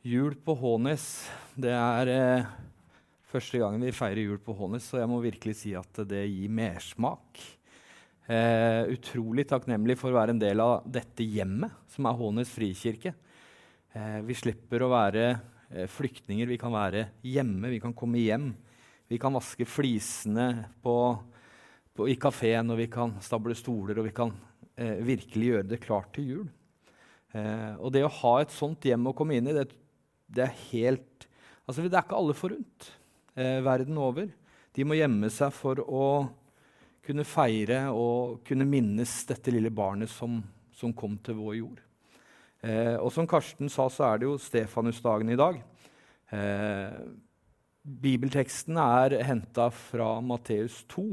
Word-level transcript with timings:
Jul 0.00 0.32
på 0.32 0.54
Hånes. 0.56 1.02
Det 1.60 1.74
er 1.76 2.08
eh, 2.08 2.44
første 3.28 3.58
gangen 3.60 3.82
vi 3.84 3.92
feirer 3.92 4.22
jul 4.22 4.38
på 4.40 4.54
Hånes, 4.56 4.86
så 4.88 4.96
jeg 4.96 5.08
må 5.10 5.18
virkelig 5.20 5.58
si 5.58 5.74
at 5.76 5.98
det 6.08 6.22
gir 6.24 6.52
mersmak. 6.56 7.36
Eh, 8.24 8.88
utrolig 8.94 9.44
takknemlig 9.50 9.98
for 10.00 10.08
å 10.08 10.16
være 10.16 10.32
en 10.32 10.40
del 10.40 10.62
av 10.64 10.86
dette 10.88 11.20
hjemmet, 11.20 11.74
som 11.92 12.08
er 12.08 12.16
Hånes 12.16 12.48
frikirke. 12.48 13.12
Eh, 13.92 14.22
vi 14.24 14.36
slipper 14.40 14.86
å 14.86 14.88
være 14.94 15.26
eh, 15.34 15.84
flyktninger. 15.84 16.48
Vi 16.48 16.58
kan 16.62 16.72
være 16.72 17.04
hjemme, 17.20 17.68
vi 17.68 17.82
kan 17.84 17.92
komme 17.92 18.22
hjem. 18.24 18.54
Vi 19.04 19.18
kan 19.20 19.36
vaske 19.36 19.68
flisene 19.68 20.48
på, 20.80 20.96
på, 21.92 22.08
i 22.08 22.16
kafeen, 22.16 22.72
og 22.72 22.80
vi 22.80 22.88
kan 22.88 23.18
stable 23.20 23.58
stoler, 23.58 24.00
og 24.00 24.08
vi 24.08 24.16
kan 24.16 24.32
eh, 24.80 24.96
virkelig 25.12 25.52
gjøre 25.52 25.68
det 25.74 25.82
klart 25.84 26.08
til 26.16 26.32
jul. 26.32 26.48
Eh, 27.36 27.76
og 27.76 27.92
det 27.92 28.06
å 28.08 28.14
ha 28.22 28.34
et 28.40 28.56
sånt 28.56 28.88
hjem 28.88 29.12
å 29.12 29.16
komme 29.20 29.36
inn 29.36 29.52
i, 29.52 29.58
det 29.60 29.68
det 30.30 30.46
er 30.46 30.58
helt 30.70 31.06
Altså, 31.70 31.84
det 31.86 31.94
er 31.94 32.02
ikke 32.02 32.18
alle 32.18 32.34
forunt 32.34 32.86
eh, 33.38 33.60
verden 33.62 33.98
over. 34.02 34.26
De 34.74 34.82
må 34.82 34.96
gjemme 34.98 35.28
seg 35.30 35.52
for 35.54 35.78
å 35.78 36.06
kunne 37.06 37.22
feire 37.22 37.84
og 37.94 38.40
kunne 38.48 38.66
minnes 38.66 39.12
dette 39.28 39.54
lille 39.54 39.70
barnet 39.70 40.10
som, 40.10 40.40
som 40.74 40.90
kom 40.98 41.14
til 41.22 41.38
vår 41.38 41.54
jord. 41.60 41.78
Eh, 42.66 42.96
og 42.98 43.12
som 43.14 43.28
Karsten 43.30 43.70
sa, 43.70 43.86
så 43.86 44.08
er 44.08 44.18
det 44.18 44.26
jo 44.26 44.34
Stefanusdagen 44.42 45.30
i 45.30 45.38
dag. 45.38 45.60
Eh, 46.34 46.98
bibelteksten 47.80 48.78
er 48.82 49.20
henta 49.26 49.70
fra 49.74 50.12
Matteus 50.26 50.82
2, 50.90 51.06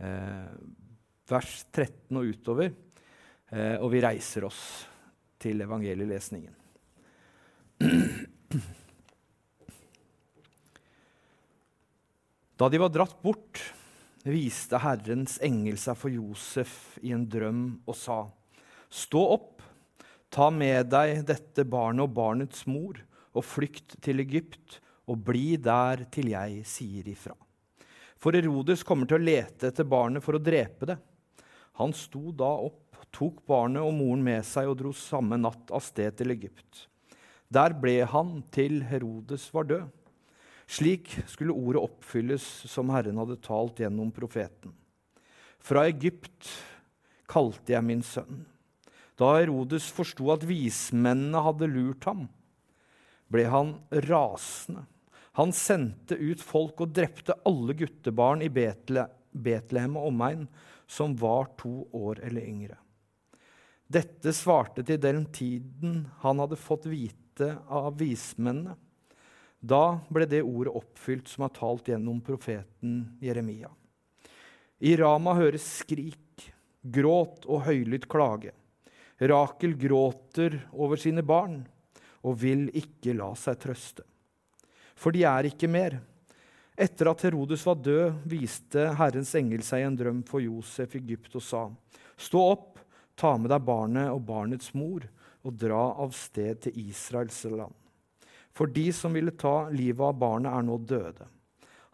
eh, 0.00 0.52
vers 1.28 1.58
13 1.70 2.22
og 2.22 2.32
utover. 2.32 2.72
Eh, 3.52 3.76
og 3.80 3.92
vi 3.94 4.02
reiser 4.04 4.48
oss 4.48 4.62
til 5.40 5.60
evangelielesningen. 5.64 6.57
Da 12.58 12.68
de 12.68 12.78
var 12.78 12.88
dratt 12.90 13.22
bort, 13.22 13.60
viste 14.26 14.80
Herrens 14.82 15.38
engel 15.46 15.78
seg 15.78 15.94
for 16.00 16.10
Josef 16.10 16.98
i 17.06 17.12
en 17.14 17.22
drøm 17.30 17.78
og 17.86 17.94
sa.: 17.94 18.26
Stå 18.90 19.22
opp, 19.36 19.62
ta 20.28 20.50
med 20.50 20.90
deg 20.90 21.22
dette 21.28 21.64
barnet 21.64 22.08
og 22.08 22.16
barnets 22.18 22.66
mor, 22.66 22.98
og 23.38 23.46
flykt 23.46 24.02
til 24.02 24.20
Egypt, 24.24 24.80
og 25.06 25.22
bli 25.24 25.56
der 25.62 26.02
til 26.10 26.32
jeg 26.34 26.66
sier 26.66 27.06
ifra. 27.08 27.36
For 28.18 28.34
Herodes 28.34 28.82
kommer 28.82 29.06
til 29.06 29.20
å 29.20 29.22
lete 29.22 29.70
etter 29.70 29.86
barnet 29.86 30.24
for 30.24 30.34
å 30.34 30.42
drepe 30.42 30.90
det. 30.90 30.98
Han 31.78 31.94
sto 31.94 32.32
da 32.34 32.50
opp, 32.66 32.98
tok 33.14 33.46
barnet 33.46 33.86
og 33.86 33.94
moren 33.94 34.24
med 34.26 34.42
seg 34.44 34.66
og 34.66 34.80
dro 34.80 34.90
samme 34.92 35.38
natt 35.38 35.70
av 35.70 35.80
sted 35.86 36.18
til 36.18 36.34
Egypt. 36.34 36.88
Der 37.48 37.72
ble 37.72 38.02
han 38.04 38.42
til 38.52 38.82
Herodes 38.88 39.48
var 39.54 39.68
død. 39.68 39.88
Slik 40.68 41.14
skulle 41.24 41.56
ordet 41.56 41.80
oppfylles 41.80 42.44
som 42.68 42.90
Herren 42.92 43.16
hadde 43.16 43.38
talt 43.40 43.80
gjennom 43.80 44.10
profeten. 44.12 44.74
Fra 45.64 45.86
Egypt 45.88 46.50
kalte 47.28 47.72
jeg 47.72 47.84
min 47.86 48.04
sønn. 48.04 48.44
Da 49.18 49.32
Herodes 49.38 49.88
forsto 49.90 50.28
at 50.34 50.44
vismennene 50.46 51.40
hadde 51.42 51.70
lurt 51.72 52.04
ham, 52.06 52.26
ble 53.32 53.46
han 53.50 53.74
rasende. 54.06 54.84
Han 55.38 55.52
sendte 55.54 56.18
ut 56.18 56.42
folk 56.42 56.80
og 56.84 56.92
drepte 56.94 57.36
alle 57.48 57.74
guttebarn 57.78 58.42
i 58.44 58.50
Betlehem 58.50 59.96
og 59.96 60.10
omegn 60.10 60.44
som 60.88 61.14
var 61.18 61.52
to 61.60 61.84
år 61.94 62.20
eller 62.26 62.44
yngre. 62.44 62.78
Dette 63.88 64.34
svarte 64.36 64.84
til 64.84 65.00
den 65.00 65.24
tiden 65.32 66.02
han 66.20 66.42
hadde 66.42 66.58
fått 66.60 66.88
vite 66.90 67.27
vite 67.38 67.56
av 67.68 67.98
vismennene. 67.98 68.76
Da 69.60 70.00
ble 70.08 70.26
det 70.26 70.42
ordet 70.42 70.74
oppfylt 70.74 71.28
som 71.28 71.44
er 71.44 71.54
talt 71.54 71.88
gjennom 71.88 72.20
profeten 72.22 73.18
Jeremia. 73.20 73.70
I 74.78 74.96
Rama 74.96 75.34
høres 75.34 75.66
skrik, 75.80 76.52
gråt 76.82 77.46
og 77.46 77.64
høylytt 77.66 78.06
klage. 78.08 78.52
Rakel 79.18 79.74
gråter 79.74 80.60
over 80.72 80.96
sine 80.96 81.24
barn 81.26 81.64
og 82.22 82.38
vil 82.38 82.68
ikke 82.70 83.16
la 83.18 83.32
seg 83.34 83.58
trøste. 83.58 84.04
For 84.94 85.10
de 85.14 85.24
er 85.26 85.50
ikke 85.50 85.70
mer. 85.70 85.98
Etter 86.78 87.10
at 87.10 87.24
Herodes 87.26 87.64
var 87.66 87.80
død, 87.82 88.22
viste 88.30 88.92
Herrens 88.94 89.34
engel 89.34 89.64
seg 89.66 89.82
en 89.82 89.98
drøm 89.98 90.22
for 90.26 90.38
Josef 90.38 90.94
i 90.94 91.02
Egypt 91.02 91.34
og 91.34 91.42
sa.: 91.42 91.64
Stå 92.14 92.38
opp, 92.52 92.78
ta 93.18 93.34
med 93.36 93.50
deg 93.50 93.66
barnet 93.66 94.12
og 94.12 94.22
barnets 94.22 94.70
mor 94.78 95.02
og 95.46 95.54
dra 95.58 95.80
av 96.02 96.14
sted 96.16 96.64
til 96.66 96.78
Israels 96.88 97.42
land. 97.50 97.74
For 98.56 98.70
de 98.70 98.88
som 98.94 99.14
ville 99.14 99.34
ta 99.38 99.68
livet 99.70 100.02
av 100.02 100.16
barnet, 100.18 100.50
er 100.50 100.64
nå 100.66 100.78
døde. 100.82 101.28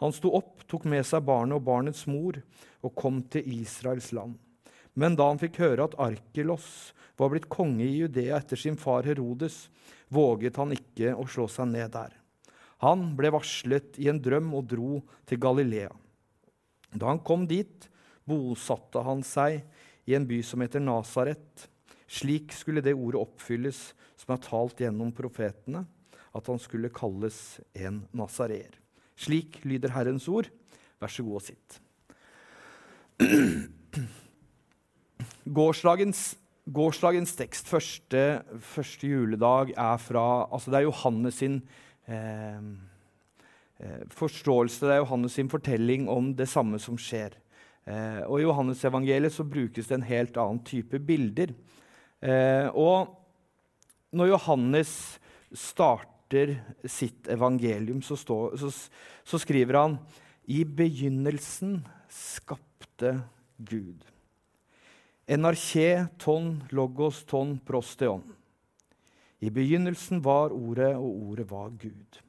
Han 0.00 0.14
sto 0.14 0.32
opp, 0.36 0.64
tok 0.68 0.86
med 0.90 1.04
seg 1.06 1.24
barnet 1.26 1.58
og 1.58 1.66
barnets 1.66 2.06
mor 2.10 2.38
og 2.84 2.94
kom 2.96 3.20
til 3.30 3.46
Israels 3.60 4.10
land. 4.16 4.38
Men 4.94 5.16
da 5.18 5.28
han 5.30 5.40
fikk 5.40 5.60
høre 5.62 5.88
at 5.88 5.96
Arkelos 6.00 6.94
var 7.18 7.30
blitt 7.32 7.50
konge 7.52 7.84
i 7.84 7.98
Judea 8.00 8.38
etter 8.38 8.58
sin 8.58 8.78
far 8.80 9.06
Herodes, 9.06 9.68
våget 10.08 10.58
han 10.60 10.74
ikke 10.74 11.14
å 11.18 11.26
slå 11.30 11.46
seg 11.50 11.70
ned 11.70 11.92
der. 11.94 12.14
Han 12.84 13.12
ble 13.18 13.30
varslet 13.34 13.98
i 14.02 14.08
en 14.10 14.20
drøm 14.22 14.52
og 14.56 14.66
dro 14.70 14.98
til 15.28 15.40
Galilea. 15.42 15.92
Da 16.94 17.10
han 17.10 17.22
kom 17.26 17.46
dit, 17.50 17.88
bosatte 18.24 19.02
han 19.04 19.22
seg 19.26 19.62
i 20.08 20.16
en 20.16 20.26
by 20.28 20.40
som 20.46 20.62
heter 20.62 20.82
Nasaret 20.82 21.68
slik 22.10 22.52
skulle 22.52 22.82
det 22.84 22.94
ordet 22.94 23.20
oppfylles 23.22 23.94
som 24.20 24.34
er 24.34 24.42
talt 24.44 24.80
gjennom 24.80 25.12
profetene, 25.16 25.84
at 26.34 26.48
han 26.50 26.58
skulle 26.60 26.92
kalles 26.94 27.60
en 27.78 28.02
nasareer. 28.16 28.74
Slik 29.16 29.60
lyder 29.64 29.94
Herrens 29.94 30.26
ord. 30.28 30.48
Vær 31.00 31.10
så 31.12 31.22
god 31.26 31.38
og 31.38 31.44
sitt. 31.44 31.80
Gårsdagens, 35.58 36.22
gårsdagens 36.74 37.36
tekst, 37.38 37.68
første, 37.70 38.22
første, 38.64 39.06
juledag, 39.06 39.74
er 39.76 40.00
fra 40.02 40.48
altså 40.50 40.72
Det 40.72 40.80
er 40.80 40.86
Johannes 40.88 41.38
sin 41.38 41.60
eh, 42.08 42.60
eh, 43.78 44.02
forståelse, 44.10 44.86
det 44.86 44.94
er 44.96 45.02
Johannes 45.04 45.36
sin 45.38 45.52
fortelling 45.52 46.08
om 46.10 46.32
det 46.34 46.48
samme 46.50 46.80
som 46.82 46.98
skjer. 46.98 47.36
Eh, 47.84 48.22
og 48.24 48.40
I 48.40 48.46
Johannesevangeliet 48.46 49.36
brukes 49.52 49.90
det 49.90 49.98
en 49.98 50.08
helt 50.08 50.36
annen 50.40 50.64
type 50.64 50.98
bilder. 50.98 51.52
Eh, 52.24 52.68
og 52.72 53.12
når 54.14 54.32
Johannes 54.32 54.92
starter 55.52 56.56
sitt 56.88 57.28
evangelium, 57.28 58.00
så, 58.02 58.16
stå, 58.16 58.38
så, 58.58 58.70
så 59.24 59.40
skriver 59.42 59.80
han 59.82 59.98
i 60.48 60.62
begynnelsen 60.64 61.82
skapte 62.10 63.18
Gud. 63.58 64.00
Enarché 65.26 66.06
ton 66.20 66.58
logos 66.72 67.22
ton 67.28 67.56
prosteon. 67.64 68.24
I 69.44 69.50
begynnelsen 69.52 70.22
var 70.24 70.52
Ordet, 70.52 70.94
og 70.96 71.30
Ordet 71.30 71.46
var 71.50 71.68
Gud. 71.76 72.20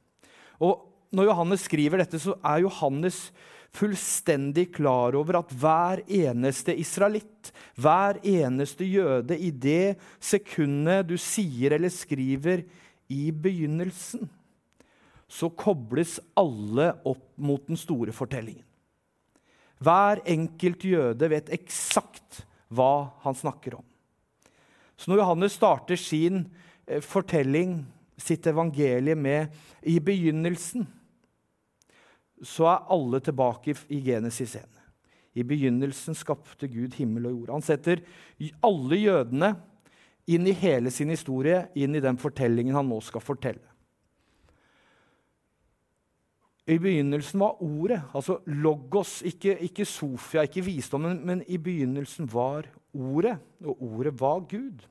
Og 0.60 0.92
Når 1.14 1.28
Johannes 1.28 1.62
skriver 1.62 2.00
dette, 2.02 2.18
så 2.18 2.34
er 2.44 2.64
Johannes 2.64 3.30
fullstendig 3.76 4.70
klar 4.76 5.16
over 5.18 5.40
at 5.40 5.52
hver 5.60 6.02
eneste 6.06 6.74
israelitt, 6.76 7.52
hver 7.76 8.20
eneste 8.24 8.86
jøde, 8.88 9.36
i 9.36 9.50
det 9.50 9.96
sekundet 10.22 11.06
du 11.10 11.16
sier 11.20 11.76
eller 11.76 11.92
skriver 11.92 12.64
'i 13.08 13.30
begynnelsen', 13.30 14.28
så 15.28 15.50
kobles 15.50 16.20
alle 16.36 16.94
opp 17.04 17.34
mot 17.36 17.66
den 17.66 17.76
store 17.76 18.12
fortellingen. 18.12 18.64
Hver 19.78 20.22
enkelt 20.24 20.84
jøde 20.84 21.28
vet 21.28 21.50
eksakt 21.52 22.46
hva 22.72 23.12
han 23.22 23.34
snakker 23.34 23.76
om. 23.76 23.84
Så 24.96 25.10
når 25.10 25.20
Johannes 25.20 25.52
starter 25.58 25.96
sin 26.00 26.46
eh, 26.86 27.00
fortelling, 27.00 27.84
sitt 28.16 28.46
evangelie, 28.46 29.14
med 29.14 29.52
'i 29.82 29.98
begynnelsen', 30.00 30.86
så 32.44 32.66
er 32.70 32.90
alle 32.92 33.20
tilbake 33.24 33.76
i 33.92 34.00
Genesis 34.04 34.56
1. 34.58 34.82
I 35.36 35.44
begynnelsen 35.44 36.16
skapte 36.16 36.68
Gud 36.68 36.96
himmel 36.96 37.28
og 37.28 37.34
jord. 37.34 37.54
Han 37.58 37.64
setter 37.64 38.02
alle 38.64 38.98
jødene 39.00 39.52
inn 40.26 40.48
i 40.48 40.54
hele 40.56 40.90
sin 40.90 41.12
historie, 41.12 41.66
inn 41.76 41.94
i 41.94 42.02
den 42.02 42.18
fortellingen 42.20 42.76
han 42.76 42.88
nå 42.88 43.00
skal 43.04 43.24
fortelle. 43.24 43.64
I 46.66 46.80
begynnelsen 46.82 47.38
var 47.38 47.60
ordet, 47.62 48.00
altså 48.10 48.40
logos, 48.50 49.20
ikke, 49.22 49.54
ikke 49.68 49.84
Sofia, 49.86 50.42
ikke 50.48 50.64
visdommen, 50.66 51.20
men 51.22 51.44
i 51.46 51.60
begynnelsen 51.62 52.26
var 52.32 52.66
ordet, 52.90 53.36
og 53.62 53.82
ordet 53.86 54.16
var 54.18 54.40
Gud. 54.50 54.82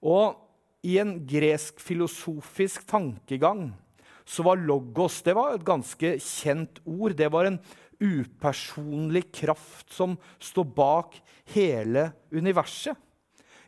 Og 0.00 0.38
i 0.84 0.96
en 1.02 1.18
gresk 1.28 1.80
filosofisk 1.80 2.86
tankegang 2.88 3.74
så 4.24 4.44
var 4.46 4.60
logos 4.60 5.20
det 5.22 5.34
var 5.36 5.54
et 5.54 5.66
ganske 5.66 6.14
kjent 6.22 6.80
ord. 6.84 7.14
Det 7.16 7.28
var 7.32 7.48
en 7.48 7.58
upersonlig 8.00 9.26
kraft 9.32 9.92
som 9.92 10.16
står 10.42 10.68
bak 10.76 11.18
hele 11.54 12.10
universet. 12.32 12.96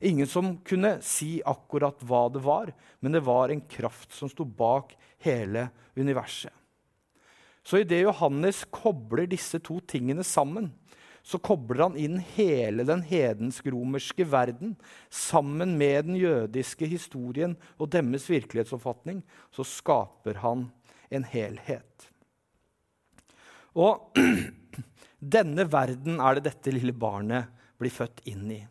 Ingen 0.01 0.29
som 0.29 0.57
kunne 0.67 0.99
si 1.05 1.39
akkurat 1.45 2.03
hva 2.05 2.27
det 2.33 2.43
var, 2.45 2.73
men 3.01 3.17
det 3.17 3.25
var 3.25 3.53
en 3.53 3.63
kraft 3.65 4.13
som 4.13 4.29
sto 4.29 4.45
bak 4.45 4.93
hele 5.25 5.71
universet. 5.97 6.53
Så 7.67 7.81
idet 7.81 8.05
Johannes 8.05 8.61
kobler 8.71 9.27
disse 9.27 9.59
to 9.65 9.81
tingene 9.89 10.23
sammen, 10.25 10.69
så 11.27 11.41
kobler 11.43 11.83
han 11.83 11.97
inn 11.99 12.21
hele 12.37 12.85
den 12.87 13.01
hedensk-romerske 13.03 14.29
verden 14.31 14.77
sammen 15.11 15.75
med 15.79 16.07
den 16.07 16.19
jødiske 16.21 16.87
historien 16.87 17.57
og 17.83 17.91
deres 17.91 18.29
virkelighetsoppfatning. 18.31 19.25
Så 19.51 19.67
skaper 19.67 20.39
han 20.45 20.69
en 21.11 21.27
helhet. 21.27 22.07
Og 23.75 24.15
denne 25.37 25.67
verden 25.73 26.23
er 26.23 26.39
det 26.39 26.47
dette 26.47 26.75
lille 26.77 26.95
barnet 26.95 27.51
blir 27.77 27.91
født 27.91 28.23
inn 28.31 28.47
i. 28.55 28.63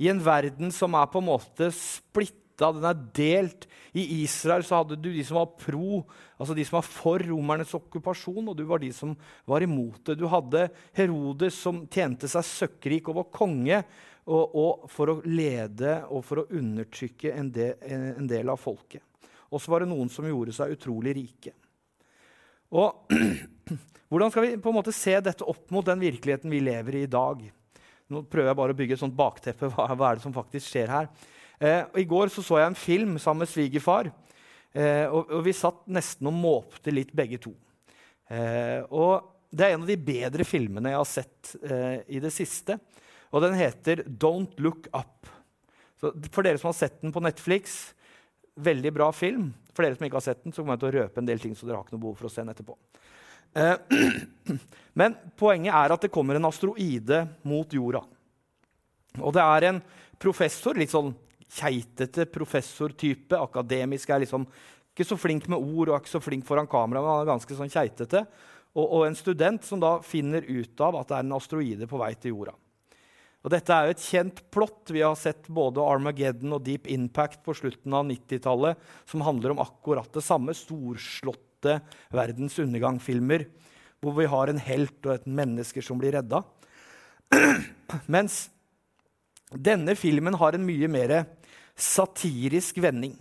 I 0.00 0.08
en 0.08 0.24
verden 0.24 0.72
som 0.72 0.96
er 0.96 1.10
på 1.12 1.20
en 1.20 1.28
måte 1.28 1.68
splitta, 1.76 2.38
den 2.60 2.86
er 2.86 2.98
delt. 3.16 3.66
I 3.96 4.04
Israel 4.20 4.62
så 4.66 4.80
hadde 4.80 4.98
du 5.00 5.08
de 5.10 5.24
som 5.26 5.40
var 5.40 5.48
pro, 5.58 6.02
altså 6.38 6.54
de 6.54 6.64
som 6.66 6.76
var 6.78 6.86
for 6.86 7.24
romernes 7.26 7.72
okkupasjon, 7.74 8.52
og 8.52 8.58
du 8.58 8.62
var 8.68 8.82
de 8.82 8.92
som 8.94 9.16
var 9.48 9.64
imot 9.66 10.04
det. 10.06 10.18
Du 10.20 10.28
hadde 10.30 10.68
Herodes 10.96 11.58
som 11.58 11.82
tjente 11.90 12.30
seg 12.30 12.46
søkkrik 12.46 13.10
og 13.10 13.18
var 13.22 13.30
konge 13.34 13.82
og, 14.30 14.44
og 14.44 14.90
for 14.92 15.14
å 15.14 15.20
lede 15.26 16.00
og 16.12 16.22
for 16.26 16.42
å 16.42 16.48
undertrykke 16.60 17.34
en 17.34 17.50
del, 17.54 17.74
en 17.90 18.30
del 18.30 18.52
av 18.52 18.60
folket. 18.62 19.02
Og 19.50 19.58
så 19.58 19.72
var 19.72 19.82
det 19.82 19.90
noen 19.90 20.10
som 20.12 20.28
gjorde 20.28 20.54
seg 20.54 20.76
utrolig 20.76 21.16
rike. 21.18 21.56
Og 22.70 23.10
Hvordan 24.10 24.32
skal 24.34 24.42
vi 24.42 24.56
på 24.58 24.72
en 24.72 24.74
måte 24.74 24.90
se 24.94 25.12
dette 25.22 25.46
opp 25.46 25.68
mot 25.70 25.86
den 25.86 26.00
virkeligheten 26.02 26.50
vi 26.50 26.58
lever 26.66 26.96
i 26.98 27.02
i 27.06 27.10
dag? 27.10 27.44
Nå 28.10 28.24
prøver 28.26 28.50
jeg 28.50 28.58
bare 28.58 28.74
å 28.74 28.78
bygge 28.80 28.96
et 28.96 29.02
sånt 29.04 29.14
bakteppe. 29.14 29.68
Hva 29.74 29.86
er 29.94 30.18
det 30.18 30.24
som 30.24 30.34
faktisk 30.34 30.66
skjer 30.66 30.90
her? 30.90 31.06
Eh, 31.60 31.82
I 32.00 32.06
går 32.08 32.32
så, 32.32 32.42
så 32.44 32.56
jeg 32.56 32.70
en 32.70 32.78
film 32.78 33.18
sammen 33.20 33.44
med 33.44 33.50
svigerfar. 33.52 34.08
Eh, 34.72 35.06
og, 35.10 35.28
og, 35.28 35.42
vi 35.44 35.52
satt 35.56 35.82
nesten 35.92 36.30
og 36.30 36.38
måpte 36.38 36.94
litt, 36.94 37.12
begge 37.16 37.40
to. 37.42 37.52
Eh, 38.30 38.80
og 38.88 39.36
Det 39.50 39.66
er 39.66 39.74
en 39.74 39.82
av 39.82 39.90
de 39.90 39.98
bedre 39.98 40.44
filmene 40.46 40.92
jeg 40.92 41.00
har 41.00 41.08
sett 41.10 41.54
eh, 41.66 41.96
i 42.16 42.20
det 42.22 42.30
siste. 42.30 42.78
Og 43.34 43.42
den 43.42 43.56
heter 43.58 44.04
'Don't 44.06 44.54
Look 44.62 44.86
Up'. 44.94 45.26
Så 46.00 46.12
for 46.30 46.46
dere 46.46 46.58
som 46.58 46.68
har 46.70 46.78
sett 46.78 47.00
den 47.02 47.12
på 47.12 47.20
Netflix, 47.20 47.92
veldig 48.54 48.92
bra 48.94 49.10
film. 49.12 49.52
For 49.74 49.82
dere 49.82 49.98
som 49.98 50.06
ikke 50.06 50.16
har 50.16 50.28
sett 50.28 50.44
den, 50.44 50.52
så 50.52 50.62
kommer 50.62 50.78
jeg 50.78 50.80
til 50.80 50.90
å 50.90 51.02
røpe 51.02 51.18
en 51.18 51.26
del 51.26 51.38
ting. 51.38 51.54
så 51.54 51.66
dere 51.66 51.76
har 51.76 51.84
ikke 51.84 51.98
noe 51.98 52.06
behov 52.06 52.16
for 52.16 52.26
å 52.26 52.30
se 52.30 52.40
den 52.40 52.54
etterpå. 52.54 52.76
Eh, 53.54 53.76
men 55.00 55.16
poenget 55.36 55.74
er 55.74 55.92
at 55.92 56.00
det 56.00 56.12
kommer 56.14 56.38
en 56.38 56.48
asteroide 56.48 57.26
mot 57.42 57.68
jorda. 57.74 58.04
Og 59.18 59.34
det 59.34 59.42
er 59.42 59.66
en 59.68 59.82
professor, 60.18 60.78
litt 60.78 60.94
sånn 60.94 61.10
keitete 61.50 62.26
professortype. 62.30 63.38
Akademisk 63.38 64.10
er 64.10 64.24
liksom 64.24 64.46
ikke 64.90 65.06
så 65.06 65.18
flink 65.18 65.46
med 65.50 65.60
ord 65.60 65.90
og 65.90 65.96
er 65.96 66.02
ikke 66.02 66.16
så 66.16 66.22
flink 66.22 66.46
foran 66.48 66.68
kamera. 66.70 67.00
men 67.00 67.10
han 67.10 67.22
er 67.22 67.32
ganske 67.32 67.56
sånn 67.56 67.72
keitete. 67.72 68.24
Og, 68.76 68.84
og, 68.84 69.04
en 69.06 69.18
student 69.18 69.64
som 69.66 69.80
da 69.82 69.96
finner 70.06 70.46
ut 70.46 70.82
av 70.84 71.00
at 71.00 71.08
det 71.10 71.16
er 71.16 71.24
en 71.24 71.38
asteroide 71.38 71.88
på 71.90 71.98
vei 71.98 72.12
til 72.14 72.36
jorda. 72.36 72.54
Og 73.40 73.50
Dette 73.54 73.72
er 73.72 73.88
jo 73.88 73.94
et 73.94 74.04
kjent 74.04 74.42
plott. 74.52 74.92
Vi 74.92 75.00
har 75.00 75.16
sett 75.16 75.48
både 75.48 75.82
Armageddon 75.82 76.58
og 76.58 76.62
Deep 76.66 76.86
Impact 76.92 77.40
på 77.46 77.54
slutten 77.56 77.94
av 77.96 78.04
90-tallet, 78.06 78.76
som 79.08 79.24
handler 79.24 79.54
om 79.54 79.62
akkurat 79.64 80.10
det 80.12 80.22
samme. 80.22 80.54
Storslåtte 80.54 81.80
verdens 82.12 82.58
undergang-filmer 82.60 83.48
hvor 84.00 84.16
vi 84.16 84.28
har 84.32 84.48
en 84.48 84.60
helt 84.60 85.06
og 85.08 85.14
et 85.14 85.26
menneske 85.28 85.82
som 85.84 85.98
blir 86.00 86.14
redda. 86.16 86.42
Mens 88.14 88.46
denne 89.50 89.96
filmen 89.98 90.36
har 90.38 90.56
en 90.56 90.64
mye 90.66 90.88
mer 90.90 91.16
satirisk 91.80 92.78
vending. 92.82 93.16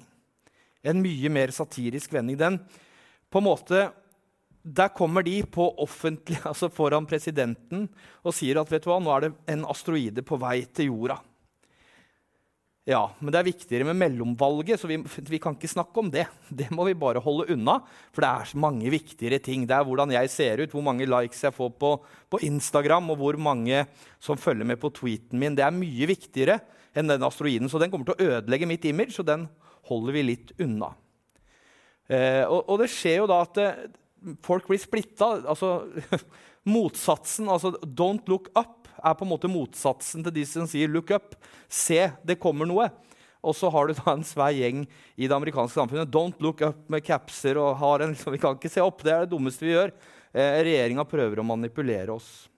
En 0.84 1.02
mye 1.04 1.32
mer 1.32 1.54
satirisk 1.56 2.14
vending. 2.14 2.38
Den 2.40 2.60
på 3.30 3.42
en 3.42 3.50
måte 3.50 3.90
Der 4.60 4.90
kommer 4.92 5.24
de 5.24 5.42
på 5.48 5.64
offentlig, 5.80 6.38
altså 6.50 6.68
foran 6.70 7.06
presidenten 7.08 7.88
og 8.22 8.34
sier 8.36 8.60
at 8.60 8.70
vet 8.70 8.84
du 8.84 8.90
hva, 8.92 8.98
nå 9.00 9.14
er 9.16 9.24
det 9.24 9.30
en 9.54 9.64
asteroide 9.66 10.22
på 10.22 10.36
vei 10.38 10.66
til 10.76 10.92
jorda. 10.92 11.16
Ja, 12.90 13.04
men 13.22 13.30
det 13.30 13.38
er 13.38 13.46
viktigere 13.46 13.86
med 13.86 14.00
mellomvalget, 14.00 14.80
så 14.82 14.88
vi, 14.90 14.96
vi, 15.06 15.38
kan 15.42 15.54
ikke 15.54 15.70
snakke 15.70 16.02
om 16.02 16.08
det. 16.10 16.24
Det 16.50 16.72
må 16.74 16.88
vi 16.88 16.96
bare 16.98 17.22
holde 17.22 17.46
unna, 17.54 17.76
for 18.10 18.26
det 18.26 18.30
er 18.30 18.50
så 18.50 18.62
mange 18.64 18.90
viktigere 18.90 19.38
ting. 19.46 19.68
Det 19.70 19.76
er 19.78 19.86
hvordan 19.86 20.16
jeg 20.16 20.32
ser 20.34 20.64
ut, 20.64 20.74
hvor 20.74 20.86
mange 20.88 21.06
likes 21.06 21.44
jeg 21.46 21.54
får 21.54 21.70
på, 21.78 21.92
på 22.34 22.40
Instagram, 22.48 23.12
og 23.14 23.22
hvor 23.22 23.38
mange 23.38 23.84
som 24.18 24.42
følger 24.42 24.66
med 24.66 24.82
på 24.82 24.90
tweeten 24.98 25.38
min. 25.38 25.54
Det 25.60 25.68
er 25.68 25.76
mye 25.76 26.10
viktigere 26.10 26.58
enn 26.98 27.14
den 27.14 27.28
asteroiden, 27.28 27.70
så 27.70 27.78
den 27.78 27.94
kommer 27.94 28.10
til 28.10 28.18
å 28.18 28.34
ødelegge 28.40 28.72
mitt 28.72 28.90
image, 28.90 29.20
og 29.22 29.30
den 29.30 29.46
holder 29.92 30.18
vi 30.18 30.26
litt 30.32 30.54
unna. 30.58 30.90
Eh, 32.10 32.42
og, 32.48 32.64
og, 32.64 32.76
det 32.82 32.90
skjer 32.90 33.20
jo 33.22 33.30
da 33.30 33.44
at 33.46 33.60
eh, 33.62 33.84
folk 34.46 34.66
blir 34.66 34.82
splitta. 34.82 35.36
Altså, 35.46 35.76
motsatsen, 36.74 37.54
altså 37.54 37.76
'don't 37.86 38.26
look 38.32 38.50
up', 38.58 38.79
er 39.04 39.16
på 39.18 39.26
en 39.26 39.32
måte 39.32 39.52
motsatsen 39.52 40.24
til 40.26 40.36
de 40.36 40.46
som 40.46 40.68
sier 40.68 40.88
'look 40.88 41.12
up'. 41.16 41.38
Se, 41.68 42.12
det 42.26 42.40
kommer 42.40 42.66
noe. 42.66 42.90
Og 43.40 43.56
så 43.56 43.70
har 43.72 43.88
du 43.88 43.96
da 43.96 44.12
en 44.12 44.24
svær 44.24 44.52
gjeng 44.52 44.84
i 45.16 45.28
det 45.28 45.36
amerikanske 45.36 45.80
samfunnet. 45.80 46.12
Don't 46.12 46.40
look 46.44 46.62
up 46.62 46.90
med 46.92 47.06
capser 47.06 47.58
og 47.58 47.78
har 47.80 48.04
en, 48.04 48.14
liksom, 48.14 48.34
Vi 48.34 48.42
kan 48.42 48.56
ikke 48.56 48.72
se 48.72 48.82
opp. 48.84 49.04
Det 49.04 49.14
er 49.14 49.24
det 49.24 49.32
dummeste 49.32 49.64
vi 49.64 49.76
gjør. 49.76 49.94
Eh, 50.34 50.64
Regjeringa 50.68 51.06
prøver 51.08 51.40
å 51.40 51.48
manipulere 51.48 52.12
oss. 52.12 52.50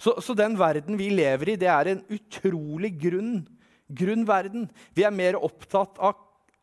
Så, 0.00 0.16
så, 0.24 0.34
den 0.34 0.56
verden 0.58 0.96
vi 0.96 1.10
lever 1.12 1.52
i, 1.52 1.60
det 1.60 1.68
er 1.68 1.92
en 1.92 2.02
utrolig 2.08 2.94
grunn, 2.98 3.46
grunn 3.86 4.24
verden. 4.26 4.66
Vi 4.96 5.04
er 5.04 5.12
mer 5.12 5.36
opptatt 5.36 6.00
av 6.00 6.16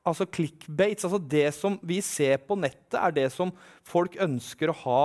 altså 0.08 0.26
clickbates. 0.26 1.06
Altså 1.06 1.20
det 1.22 1.48
som 1.56 1.78
vi 1.86 2.02
ser 2.02 2.42
på 2.48 2.58
nettet, 2.60 2.98
er 3.00 3.14
det 3.14 3.28
som 3.32 3.54
folk 3.86 4.18
ønsker 4.24 4.72
å 4.72 4.80
ha 4.84 5.02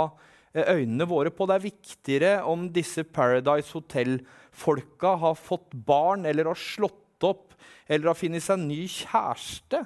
øynene 0.54 1.08
våre 1.08 1.32
på. 1.32 1.46
Det 1.48 1.56
er 1.56 1.66
viktigere 1.66 2.32
om 2.48 2.68
disse 2.72 3.04
Paradise 3.04 3.72
Hotel-folka 3.72 5.16
har 5.22 5.38
fått 5.38 5.72
barn 5.72 6.26
eller 6.28 6.50
har 6.50 6.58
slått 6.58 7.24
opp 7.24 7.54
eller 7.86 8.10
har 8.12 8.18
funnet 8.18 8.44
seg 8.44 8.60
ny 8.62 8.84
kjæreste, 8.90 9.84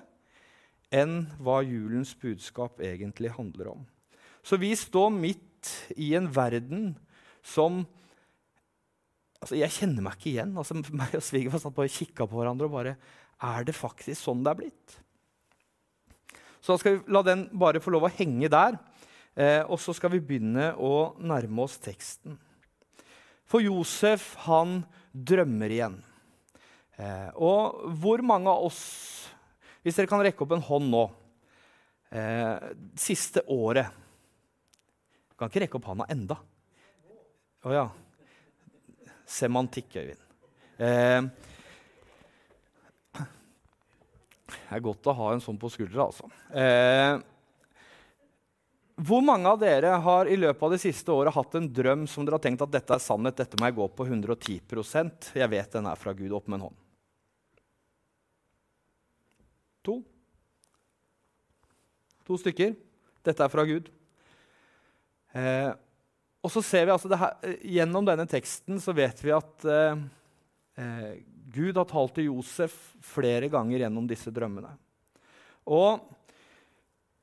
enn 0.94 1.24
hva 1.42 1.60
julens 1.66 2.14
budskap 2.18 2.80
egentlig 2.84 3.32
handler 3.34 3.72
om. 3.74 3.86
Så 4.46 4.58
vi 4.62 4.70
står 4.78 5.10
midt 5.10 5.72
i 5.98 6.12
en 6.18 6.28
verden 6.30 6.92
som 7.46 7.84
altså 9.42 9.58
Jeg 9.58 9.74
kjenner 9.74 10.02
meg 10.02 10.14
ikke 10.16 10.30
igjen. 10.30 10.54
Altså, 10.58 10.74
meg 11.00 11.14
og 11.14 11.22
svigerfar 11.22 11.60
satt 11.62 11.74
bare 11.76 11.90
og 11.90 11.96
kikka 11.98 12.26
på 12.26 12.38
hverandre 12.38 12.66
og 12.66 12.78
bare 12.78 12.94
Er 13.44 13.66
det 13.69 13.74
faktisk 13.76 14.22
sånn 14.22 14.42
det 14.46 14.54
er 14.54 14.60
blitt? 14.62 14.94
Så 16.62 16.74
da 16.74 16.80
skal 16.80 16.96
vi 16.96 17.14
la 17.14 17.22
den 17.22 17.44
bare 17.55 17.82
få 17.82 17.93
lov 17.94 18.08
å 18.08 18.14
henge 18.17 18.48
der. 18.50 18.79
Eh, 19.36 19.62
og 19.69 19.76
så 19.81 19.93
skal 19.93 20.14
vi 20.14 20.22
begynne 20.24 20.70
å 20.81 21.12
nærme 21.20 21.66
oss 21.66 21.76
teksten. 21.82 22.38
For 23.46 23.60
Josef, 23.60 24.32
han 24.46 24.81
drømmer 25.12 25.72
igjen. 25.72 25.98
Eh, 26.96 27.28
og 27.36 27.93
hvor 28.00 28.24
mange 28.24 28.48
av 28.48 28.64
oss, 28.70 28.81
hvis 29.84 29.98
dere 29.98 30.08
kan 30.08 30.24
rekke 30.24 30.43
opp 30.46 30.56
en 30.56 30.64
hånd 30.64 30.88
nå 30.88 31.02
eh, 32.16 32.70
Siste 32.96 33.43
året 33.52 33.84
Jeg 33.93 35.36
kan 35.36 35.50
ikke 35.50 35.62
rekke 35.66 35.76
opp 35.76 35.90
hånda 35.90 36.06
enda. 36.14 36.38
Å 36.40 37.69
oh, 37.69 37.74
ja. 37.74 37.84
Semantikk, 39.28 39.98
Øyvind. 40.00 40.22
Eh, 40.81 41.20
det 44.46 44.74
er 44.78 44.82
godt 44.82 45.06
å 45.10 45.16
ha 45.20 45.32
en 45.34 45.43
sånn 45.44 45.58
på 45.60 45.70
skuldra, 45.74 46.08
altså. 46.08 46.31
Eh, 46.56 47.20
hvor 48.96 49.20
mange 49.20 49.50
av 49.50 49.58
dere 49.60 49.91
har 50.00 50.29
i 50.31 50.38
løpet 50.41 50.62
av 50.65 50.72
det 50.72 50.81
siste 50.81 51.12
året 51.12 51.34
hatt 51.36 51.55
en 51.58 51.69
drøm 51.69 52.06
som 52.08 52.24
dere 52.24 52.38
har 52.38 52.44
tenkt 52.46 52.62
at 52.65 52.72
dette 52.72 52.96
er 52.96 53.03
sannhet, 53.05 53.36
dette 53.36 53.58
må 53.60 53.69
jeg 53.69 53.76
gå 53.76 53.88
på 53.93 54.06
110% 54.08 55.31
Jeg 55.36 55.53
vet 55.53 55.76
den 55.76 55.88
er 55.91 56.00
fra 56.00 56.15
Gud. 56.17 56.32
Opp 56.32 56.48
med 56.48 56.56
en 56.56 56.65
hånd. 56.70 56.79
To. 59.84 59.98
To 62.24 62.41
stykker. 62.41 62.72
Dette 63.26 63.44
er 63.44 63.53
fra 63.53 63.67
Gud. 63.69 63.93
Eh, 65.36 65.70
og 66.41 66.53
så 66.55 66.62
ser 66.65 66.86
vi 66.86 66.94
altså 66.94 67.20
her, 67.20 67.36
Gjennom 67.69 68.06
denne 68.08 68.24
teksten 68.31 68.81
så 68.81 68.96
vet 68.96 69.20
vi 69.20 69.34
at 69.36 69.67
eh, 69.69 70.05
eh, 70.81 71.10
Gud 71.53 71.76
har 71.76 71.88
talt 71.91 72.17
til 72.17 72.31
Josef 72.31 72.74
flere 73.05 73.53
ganger 73.53 73.84
gjennom 73.84 74.08
disse 74.08 74.32
drømmene. 74.32 74.72
Og 75.69 76.00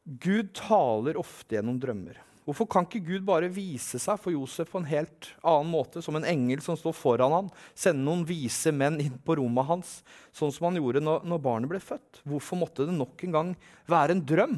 Gud 0.04 0.52
taler 0.58 1.18
ofte 1.20 1.58
gjennom 1.58 1.80
drømmer. 1.80 2.20
Hvorfor 2.44 2.68
kan 2.68 2.84
ikke 2.84 3.06
Gud 3.08 3.24
bare 3.24 3.48
vise 3.52 4.00
seg 4.04 4.20
for 4.20 4.36
Josef 4.36 4.68
på 4.74 4.82
en 4.82 4.90
helt 4.90 5.30
annen 5.48 5.70
måte, 5.72 6.02
som 6.04 6.18
en 6.20 6.28
engel 6.28 6.60
som 6.64 6.76
står 6.76 6.96
foran 6.98 7.32
ham, 7.32 7.48
sende 7.72 8.04
noen 8.04 8.26
vise 8.28 8.74
menn 8.76 9.00
inn 9.00 9.16
på 9.24 9.38
rommet 9.40 9.70
hans, 9.70 9.94
sånn 10.36 10.52
som 10.52 10.68
han 10.68 10.80
gjorde 10.82 11.00
når, 11.04 11.24
når 11.24 11.44
barnet 11.46 11.72
ble 11.72 11.80
født? 11.80 12.20
Hvorfor 12.28 12.60
måtte 12.60 12.88
det 12.90 12.98
nok 12.98 13.24
en 13.24 13.38
gang 13.38 13.54
være 13.88 14.18
en 14.18 14.26
drøm? 14.28 14.58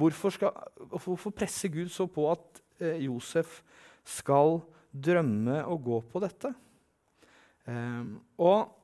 Hvorfor, 0.00 0.32
skal, 0.32 0.56
hvorfor 0.96 1.36
presser 1.36 1.68
Gud 1.74 1.92
så 1.92 2.08
på 2.08 2.24
at 2.32 2.62
eh, 2.80 3.04
Josef 3.04 3.60
skal 4.08 4.62
drømme 4.88 5.60
og 5.68 5.84
gå 5.90 6.00
på 6.08 6.24
dette? 6.24 6.54
Eh, 7.68 8.04
og 8.40 8.79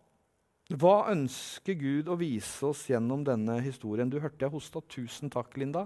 Hva 0.66 1.12
ønsker 1.12 1.76
Gud 1.78 2.08
å 2.10 2.16
vise 2.18 2.66
oss 2.66 2.88
gjennom 2.90 3.20
denne 3.26 3.60
historien? 3.62 4.10
Du 4.10 4.18
hørte 4.18 4.42
jeg 4.42 4.50
hosta. 4.50 4.80
Tusen 4.90 5.30
takk, 5.30 5.54
Linda. 5.54 5.84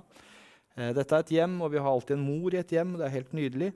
Eh, 0.73 0.95
dette 0.97 1.13
er 1.13 1.21
et 1.21 1.33
hjem, 1.37 1.59
og 1.61 1.75
vi 1.75 1.83
har 1.83 1.91
alltid 1.91 2.17
en 2.17 2.25
mor 2.25 2.55
i 2.55 2.61
et 2.63 2.73
hjem. 2.73 2.95
Det 2.97 3.05
er 3.05 3.13
helt 3.19 3.35
nydelig. 3.37 3.71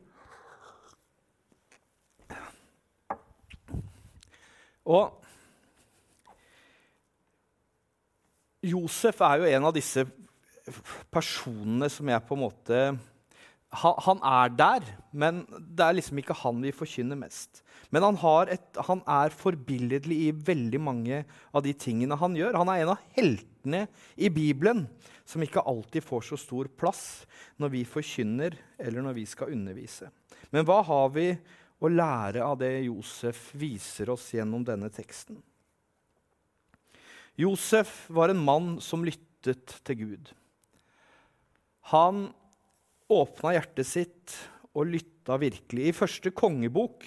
Og 4.85 5.21
Josef 8.65 9.21
er 9.29 9.43
jo 9.43 9.51
en 9.53 9.69
av 9.69 9.77
disse 9.77 10.07
personene 11.13 11.91
som 11.93 12.09
jeg 12.09 12.25
på 12.25 12.37
en 12.37 12.45
måte 12.47 12.81
han, 13.81 13.95
han, 14.07 14.21
er 14.25 14.53
der, 14.55 14.87
men 15.13 15.43
det 15.51 15.85
er 15.85 15.97
liksom 15.97 16.21
ikke 16.21 16.37
han 16.41 16.61
vi 16.65 16.73
forkynner 16.75 17.19
mest. 17.19 17.63
Men 17.95 18.07
han, 18.07 18.19
et, 18.51 18.79
han, 18.89 19.03
er 19.07 19.35
forbilledlig 19.35 20.19
i 20.27 20.31
veldig 20.35 20.81
mange 20.83 21.23
av 21.55 21.65
de 21.65 21.75
tingene 21.77 22.19
han 22.19 22.37
gjør. 22.39 22.59
Han 22.61 22.71
er 22.73 22.83
en 22.83 22.93
av 22.95 23.03
heltene 23.17 23.85
i 24.17 24.31
Bibelen 24.33 24.85
som 25.29 25.43
ikke 25.45 25.65
alltid 25.65 26.05
får 26.05 26.29
så 26.29 26.39
stor 26.41 26.71
plass 26.79 27.25
når 27.63 27.75
vi 27.77 27.83
forkynner 27.89 28.57
eller 28.79 29.05
når 29.05 29.19
vi 29.21 29.27
skal 29.31 29.55
undervise. 29.55 30.11
Men 30.53 30.67
hva 30.69 30.81
har 30.87 31.11
vi 31.15 31.31
å 31.85 31.91
lære 31.91 32.45
av 32.45 32.59
det 32.61 32.73
Josef 32.87 33.51
viser 33.59 34.13
oss 34.15 34.31
gjennom 34.35 34.65
denne 34.67 34.91
teksten? 34.93 35.41
Josef 37.41 38.05
var 38.15 38.31
en 38.31 38.43
mann 38.43 38.77
som 38.85 39.03
lyttet 39.07 39.79
til 39.85 40.01
Gud. 40.05 40.31
Han 41.91 42.29
åpna 43.15 43.55
hjertet 43.55 43.89
sitt 43.89 44.35
og 44.75 44.91
lytta 44.91 45.39
virkelig. 45.41 45.89
I 45.89 45.97
første 45.97 46.33
kongebok, 46.35 47.07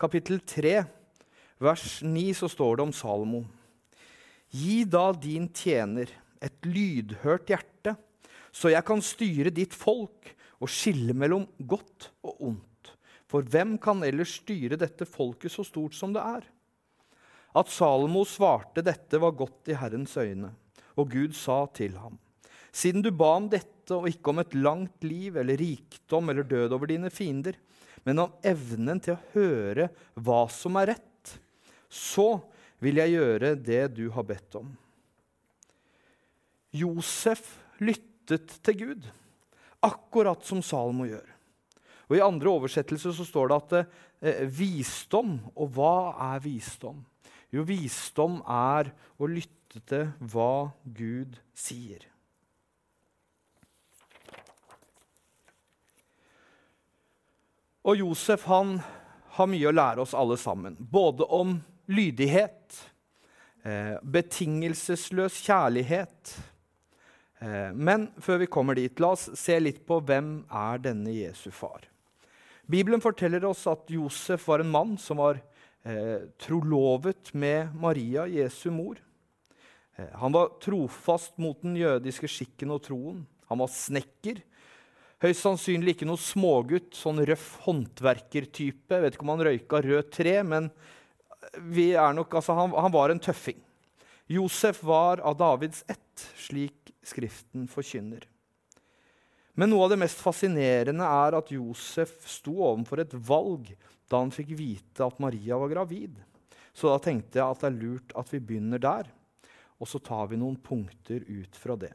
kapittel 0.00 0.40
3, 0.42 0.74
vers 1.62 1.86
9, 2.02 2.24
så 2.36 2.50
står 2.50 2.78
det 2.78 2.86
om 2.86 2.94
Salomo. 2.94 3.44
Gi 4.52 4.84
da 4.88 5.10
din 5.14 5.48
tjener 5.54 6.10
et 6.42 6.66
lydhørt 6.66 7.50
hjerte, 7.50 7.96
så 8.52 8.72
jeg 8.72 8.86
kan 8.88 9.02
styre 9.04 9.52
ditt 9.52 9.74
folk 9.76 10.32
og 10.62 10.70
skille 10.72 11.14
mellom 11.16 11.46
godt 11.58 12.10
og 12.24 12.42
ondt. 12.50 12.92
For 13.26 13.42
hvem 13.42 13.74
kan 13.82 14.04
ellers 14.06 14.36
styre 14.40 14.78
dette 14.80 15.06
folket 15.08 15.52
så 15.52 15.64
stort 15.66 15.96
som 15.98 16.14
det 16.14 16.22
er? 16.22 16.44
At 17.56 17.72
Salomo 17.72 18.22
svarte 18.28 18.84
dette, 18.84 19.18
var 19.18 19.34
godt 19.36 19.72
i 19.72 19.76
Herrens 19.80 20.14
øyne, 20.20 20.52
og 20.96 21.10
Gud 21.10 21.34
sa 21.36 21.64
til 21.74 21.96
ham.: 21.98 22.18
Siden 22.76 23.00
du 23.04 23.08
ba 23.14 23.32
om 23.38 23.46
dette 23.48 23.94
og 23.96 24.08
ikke 24.10 24.32
om 24.32 24.42
et 24.42 24.56
langt 24.58 25.04
liv 25.06 25.38
eller 25.40 25.56
rikdom 25.56 26.28
eller 26.32 26.44
død 26.44 26.74
over 26.76 26.90
dine 26.90 27.08
fiender, 27.14 27.56
men 28.04 28.20
om 28.26 28.34
evnen 28.44 29.00
til 29.02 29.16
å 29.16 29.22
høre 29.32 29.88
hva 30.14 30.42
som 30.52 30.76
er 30.78 30.92
rett, 30.92 31.32
så 31.88 32.36
vil 32.84 33.00
jeg 33.00 33.16
gjøre 33.16 33.54
det 33.56 33.84
du 33.96 34.04
har 34.12 34.26
bedt 34.28 34.58
om. 34.60 34.68
Josef 36.76 37.54
lyttet 37.80 38.58
til 38.66 38.78
Gud, 38.82 39.06
akkurat 39.86 40.44
som 40.44 40.60
Salomo 40.60 41.06
gjør. 41.08 41.26
Og 42.06 42.18
I 42.18 42.22
andre 42.22 42.52
oversettelser 42.52 43.14
så 43.16 43.24
står 43.26 43.50
det 43.50 43.56
at 43.56 43.72
eh, 43.80 44.44
visdom 44.46 45.40
Og 45.58 45.72
hva 45.74 46.14
er 46.34 46.44
visdom? 46.44 47.00
Jo, 47.50 47.64
visdom 47.66 48.38
er 48.46 48.92
å 49.18 49.30
lytte 49.30 49.80
til 49.88 50.12
hva 50.30 50.68
Gud 50.84 51.40
sier. 51.56 52.04
Og 57.86 58.00
Josef 58.00 58.48
han 58.50 58.80
har 59.36 59.46
mye 59.46 59.68
å 59.70 59.74
lære 59.74 60.02
oss 60.02 60.14
alle 60.18 60.34
sammen. 60.40 60.74
Både 60.78 61.22
om 61.30 61.60
lydighet, 61.86 62.80
eh, 63.62 63.94
betingelsesløs 64.02 65.38
kjærlighet. 65.46 66.32
Eh, 67.38 67.70
men 67.72 68.08
før 68.18 68.38
vi 68.42 68.46
kommer 68.50 68.74
dit, 68.74 68.98
la 68.98 69.12
oss 69.14 69.30
se 69.38 69.60
litt 69.60 69.86
på 69.86 70.00
hvem 70.02 70.46
er 70.50 70.82
denne 70.82 71.14
Jesu 71.14 71.52
far. 71.52 71.86
Bibelen 72.66 73.00
forteller 73.00 73.44
oss 73.44 73.66
at 73.70 73.86
Josef 73.86 74.48
var 74.48 74.64
en 74.64 74.72
mann 74.72 74.96
som 74.98 75.22
var 75.22 75.38
eh, 75.84 76.26
trolovet 76.42 77.30
med 77.34 77.70
Maria, 77.78 78.26
Jesu 78.26 78.72
mor. 78.74 78.98
Eh, 79.96 80.10
han 80.10 80.34
var 80.34 80.56
trofast 80.58 81.38
mot 81.38 81.62
den 81.62 81.76
jødiske 81.78 82.26
skikken 82.26 82.74
og 82.74 82.82
troen. 82.82 83.22
Han 83.46 83.62
var 83.62 83.70
snekker. 83.70 84.42
Høyst 85.24 85.46
sannsynlig 85.46 85.94
ikke 85.94 86.08
noe 86.08 86.20
smågutt, 86.20 86.90
sånn 86.96 87.22
røff 87.24 87.54
håndverkertype. 87.64 88.98
Vet 89.00 89.16
ikke 89.16 89.24
om 89.24 89.32
han 89.32 89.44
røyka 89.48 89.80
rødt 89.80 90.10
tre, 90.12 90.34
men 90.44 90.68
nok, 91.56 92.36
altså, 92.36 92.56
han, 92.58 92.74
han 92.76 92.92
var 92.92 93.14
en 93.14 93.22
tøffing. 93.22 93.62
Josef 94.28 94.82
var 94.84 95.22
av 95.24 95.38
Davids 95.38 95.84
ett, 95.88 96.26
slik 96.36 96.92
Skriften 97.06 97.68
forkynner. 97.70 98.24
Men 99.56 99.70
noe 99.70 99.86
av 99.86 99.92
det 99.92 100.00
mest 100.02 100.18
fascinerende 100.20 101.06
er 101.06 101.36
at 101.38 101.52
Josef 101.54 102.18
sto 102.28 102.58
overfor 102.66 103.00
et 103.00 103.14
valg 103.14 103.70
da 104.10 104.18
han 104.20 104.32
fikk 104.34 104.50
vite 104.58 105.06
at 105.06 105.20
Maria 105.22 105.56
var 105.62 105.70
gravid. 105.70 106.18
Så 106.76 106.90
da 106.90 106.98
tenkte 107.00 107.40
jeg 107.40 107.46
at 107.46 107.62
det 107.62 107.70
er 107.70 107.78
lurt 107.78 108.16
at 108.18 108.32
vi 108.34 108.42
begynner 108.42 108.82
der, 108.82 109.08
og 109.80 109.88
så 109.88 110.02
tar 110.02 110.28
vi 110.28 110.40
noen 110.40 110.58
punkter 110.60 111.24
ut 111.24 111.56
fra 111.56 111.78
det. 111.78 111.94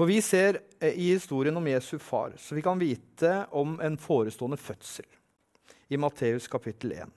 For 0.00 0.08
vi 0.08 0.22
ser 0.24 0.62
eh, 0.80 0.94
i 0.96 1.10
historien 1.12 1.56
om 1.56 1.66
Jesu 1.68 1.98
far, 2.00 2.32
så 2.40 2.54
vi 2.54 2.62
kan 2.64 2.78
vite 2.80 3.44
om 3.52 3.74
en 3.84 3.98
forestående 4.00 4.56
fødsel 4.56 5.04
i 5.92 5.98
Matteus 6.00 6.46
kapittel 6.48 6.94
1. 6.96 7.10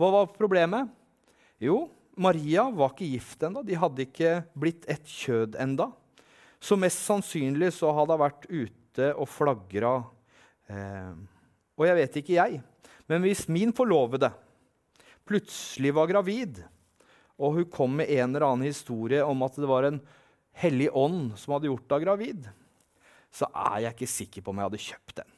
Hva 0.00 0.08
var 0.14 0.30
problemet? 0.32 0.88
Jo, 1.60 1.90
Maria 2.16 2.62
var 2.72 2.94
ikke 2.94 3.10
gift 3.10 3.44
enda. 3.44 3.60
De 3.60 3.76
hadde 3.76 4.06
ikke 4.06 4.30
blitt 4.56 4.88
ett 4.88 5.04
kjød 5.04 5.58
enda. 5.60 5.90
Så 6.56 6.78
mest 6.80 7.02
sannsynlig 7.04 7.68
så 7.76 7.92
hadde 7.92 8.16
hun 8.16 8.22
vært 8.24 8.48
ute 8.48 9.10
og 9.10 9.28
flagra 9.28 9.92
eh, 10.72 11.12
og 11.76 11.84
jeg 11.84 11.98
vet 12.00 12.16
ikke, 12.22 12.38
jeg. 12.38 12.62
Men 13.12 13.28
hvis 13.28 13.44
min 13.52 13.76
forlovede 13.76 14.32
plutselig 15.28 15.92
var 16.00 16.08
gravid, 16.08 16.64
og 17.36 17.60
hun 17.60 17.68
kom 17.68 18.00
med 18.00 18.08
en 18.08 18.30
eller 18.30 18.48
annen 18.48 18.70
historie 18.70 19.20
om 19.20 19.44
at 19.44 19.60
det 19.60 19.68
var 19.68 19.90
en 19.90 20.00
hellig 20.60 20.88
ånd 20.96 21.34
som 21.40 21.56
hadde 21.56 21.70
gjort 21.70 21.88
deg 21.92 22.06
gravid, 22.06 22.48
så 23.32 23.48
er 23.50 23.86
jeg 23.86 23.96
ikke 23.96 24.10
sikker 24.10 24.44
på 24.44 24.52
om 24.52 24.60
jeg 24.60 24.70
hadde 24.70 24.84
kjøpt 24.86 25.20
den. 25.22 25.36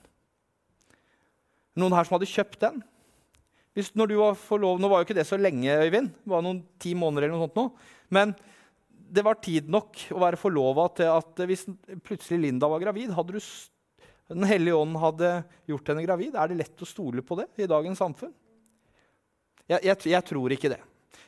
Noen 1.83 1.97
her 1.97 2.09
som 2.09 2.17
hadde 2.19 2.31
kjøpt 2.31 2.61
den? 2.63 2.81
Hvis, 3.73 3.93
når 3.97 4.11
du 4.11 4.17
var 4.19 4.37
forlov, 4.37 4.81
Nå 4.81 4.89
var 4.93 5.01
jo 5.01 5.07
ikke 5.07 5.17
det 5.17 5.25
så 5.29 5.39
lenge, 5.41 5.73
Øyvind. 5.73 6.11
Det 6.13 6.33
var 6.33 6.43
noen 6.45 6.61
ti 6.81 6.93
måneder 6.99 7.27
eller 7.27 7.39
noe 7.39 7.47
sånt 7.47 7.57
nå. 7.57 7.67
Men 8.13 8.35
det 9.13 9.25
var 9.25 9.41
tid 9.45 9.69
nok 9.73 9.97
å 10.13 10.21
være 10.21 10.41
forlova 10.41 10.89
til 10.97 11.09
at 11.13 11.41
hvis 11.49 11.65
plutselig 12.05 12.41
Linda 12.43 12.69
var 12.69 12.83
gravid, 12.85 13.13
hadde 13.17 13.37
du 13.37 13.41
den 14.33 14.47
hellige 14.49 14.79
ånd 14.79 14.97
hadde 15.01 15.33
gjort 15.69 15.91
henne 15.93 16.05
gravid. 16.05 16.37
Er 16.37 16.49
det 16.49 16.61
lett 16.61 16.85
å 16.85 16.89
stole 16.89 17.25
på 17.25 17.37
det 17.41 17.49
i 17.61 17.69
dagens 17.69 18.01
samfunn? 18.01 18.33
Jeg, 19.69 19.81
jeg, 19.85 19.97
jeg, 20.13 20.25
tror 20.29 20.55
ikke 20.55 20.73
det. 20.73 20.81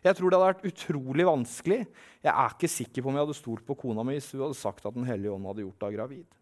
Jeg 0.05 0.17
tror 0.17 0.31
det 0.31 0.39
hadde 0.39 0.53
vært 0.53 0.67
utrolig 0.69 1.27
vanskelig. 1.29 1.81
Jeg 2.25 2.33
er 2.33 2.55
ikke 2.55 2.71
sikker 2.71 3.05
på 3.05 3.11
om 3.11 3.19
jeg 3.19 3.27
hadde 3.27 3.37
stolt 3.39 3.67
på 3.67 3.77
kona 3.79 4.05
mi 4.07 4.17
hvis 4.17 4.31
hun 4.35 4.47
hadde 4.47 4.59
sagt 4.59 4.87
at 4.87 4.97
Den 4.97 5.09
hellige 5.09 5.33
ånd 5.33 5.49
hadde 5.49 5.65
gjort 5.65 5.87
henne 5.87 5.99
gravid. 5.99 6.41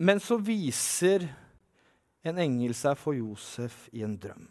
Men 0.00 0.20
så 0.24 0.38
viser 0.40 1.26
en 2.24 2.40
engel 2.40 2.72
seg 2.76 2.96
for 2.96 3.16
Josef 3.16 3.86
i 3.92 4.04
en 4.04 4.16
drøm. 4.20 4.46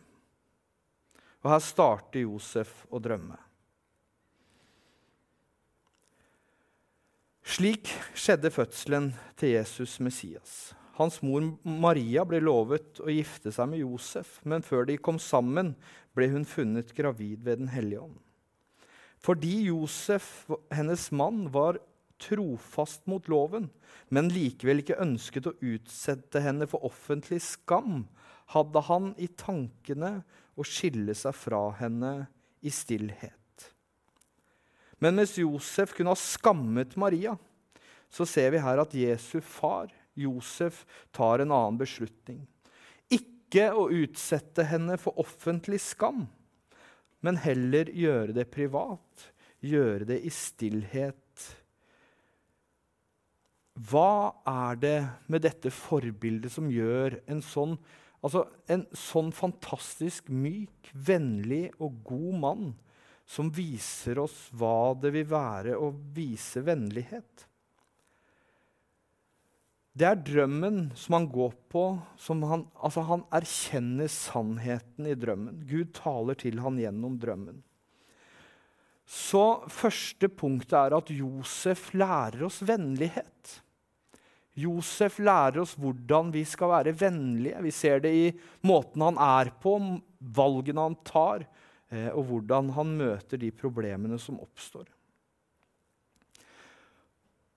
Og 1.41 1.53
her 1.53 1.61
starter 1.63 2.25
Josef 2.25 2.83
å 2.93 3.01
drømme. 3.01 3.37
Slik 7.49 7.89
skjedde 8.13 8.51
fødselen 8.53 9.09
til 9.39 9.55
Jesus 9.55 9.97
Messias. 10.05 10.75
Hans 10.99 11.21
mor 11.23 11.45
Maria 11.63 12.25
ble 12.27 12.41
lovet 12.43 12.99
å 12.99 13.07
gifte 13.07 13.53
seg 13.55 13.69
med 13.71 13.79
Josef, 13.85 14.39
men 14.43 14.65
før 14.65 14.83
de 14.89 14.97
kom 14.99 15.19
sammen, 15.23 15.73
ble 16.11 16.27
hun 16.33 16.43
funnet 16.43 16.91
gravid 16.97 17.45
ved 17.45 17.61
Den 17.61 17.71
hellige 17.71 18.03
ånd. 18.09 18.17
Fordi 19.23 19.69
Josef, 19.69 20.49
hennes 20.71 21.09
mann, 21.15 21.45
var 21.51 21.79
trofast 22.19 23.05
mot 23.07 23.27
loven, 23.31 23.69
men 24.11 24.31
likevel 24.31 24.83
ikke 24.83 24.99
ønsket 24.99 25.47
å 25.47 25.55
utsette 25.71 26.43
henne 26.43 26.67
for 26.67 26.83
offentlig 26.87 27.39
skam, 27.47 28.05
hadde 28.51 28.83
han 28.89 29.13
i 29.21 29.29
tankene 29.39 30.17
å 30.59 30.65
skille 30.67 31.15
seg 31.15 31.35
fra 31.37 31.61
henne 31.79 32.13
i 32.59 32.71
stillhet. 32.73 33.35
Men 34.99 35.15
mens 35.15 35.37
Josef 35.39 35.93
kunne 35.95 36.11
ha 36.11 36.19
skammet 36.19 36.97
Maria, 36.99 37.37
så 38.11 38.25
ser 38.27 38.51
vi 38.51 38.63
her 38.63 38.81
at 38.81 38.95
Jesu 38.97 39.39
far, 39.45 39.93
Josef, 40.19 40.83
tar 41.15 41.43
en 41.43 41.53
annen 41.55 41.79
beslutning. 41.79 42.43
Ikke 43.09 43.69
å 43.73 43.87
utsette 43.93 44.65
henne 44.69 44.97
for 45.01 45.17
offentlig 45.21 45.81
skam, 45.83 46.27
men 47.25 47.39
heller 47.41 47.89
gjøre 47.91 48.35
det 48.37 48.49
privat, 48.53 49.29
gjøre 49.59 50.07
det 50.13 50.19
i 50.23 50.31
stillhet. 50.33 51.47
Hva 53.89 54.35
er 54.47 54.79
det 54.79 54.99
med 55.31 55.43
dette 55.47 55.71
forbildet 55.71 56.51
som 56.51 56.69
gjør 56.71 57.21
en 57.31 57.43
sånn 57.45 57.79
Altså 58.19 58.41
en 58.67 58.81
sånn 58.91 59.29
fantastisk 59.31 60.25
myk, 60.27 60.89
vennlig 60.91 61.69
og 61.79 62.01
god 62.03 62.33
mann 62.41 62.65
som 63.29 63.51
viser 63.53 64.19
oss 64.23 64.47
hva 64.57 64.91
det 64.99 65.13
vil 65.13 65.27
være 65.29 65.77
å 65.77 65.91
vise 66.15 66.63
vennlighet. 66.65 67.45
Det 69.97 70.05
er 70.05 70.19
drømmen 70.21 70.91
som 70.97 71.17
han 71.17 71.25
går 71.31 71.55
på. 71.71 71.85
Han, 72.27 72.67
altså 72.77 73.03
han 73.07 73.23
erkjenner 73.35 74.11
sannheten 74.11 75.09
i 75.09 75.15
drømmen. 75.17 75.63
Gud 75.67 75.93
taler 75.97 76.37
til 76.39 76.61
han 76.63 76.77
gjennom 76.79 77.17
drømmen. 77.19 77.63
Så 79.09 79.63
første 79.73 80.29
punktet 80.29 80.75
er 80.77 80.93
at 80.99 81.09
Josef 81.09 81.89
lærer 81.97 82.45
oss 82.45 82.61
vennlighet. 82.61 83.55
Josef 84.59 85.17
lærer 85.23 85.63
oss 85.63 85.73
hvordan 85.79 86.29
vi 86.33 86.43
skal 86.45 86.69
være 86.75 86.93
vennlige. 86.99 87.57
Vi 87.65 87.73
ser 87.73 88.03
det 88.03 88.13
i 88.13 88.27
måten 88.69 89.01
han 89.07 89.17
er 89.23 89.49
på, 89.63 89.75
valgene 90.19 90.85
han 90.89 90.99
tar, 91.07 91.47
eh, 91.89 92.11
og 92.13 92.27
hvordan 92.29 92.69
han 92.75 92.95
møter 92.99 93.41
de 93.41 93.49
problemene 93.55 94.19
som 94.21 94.37
oppstår. 94.43 94.85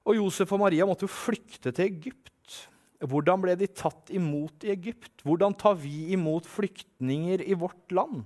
Og 0.03 0.19
Josef 0.19 0.53
og 0.55 0.63
Maria 0.65 0.87
måtte 0.89 1.07
jo 1.07 1.13
flykte 1.13 1.73
til 1.75 1.87
Egypt. 1.87 2.29
Hvordan 3.03 3.43
ble 3.43 3.57
de 3.59 3.69
tatt 3.71 4.13
imot 4.15 4.67
i 4.67 4.73
Egypt? 4.75 5.25
Hvordan 5.27 5.55
tar 5.59 5.75
vi 5.79 6.13
imot 6.15 6.47
flyktninger 6.47 7.43
i 7.47 7.59
vårt 7.59 7.95
land? 7.95 8.23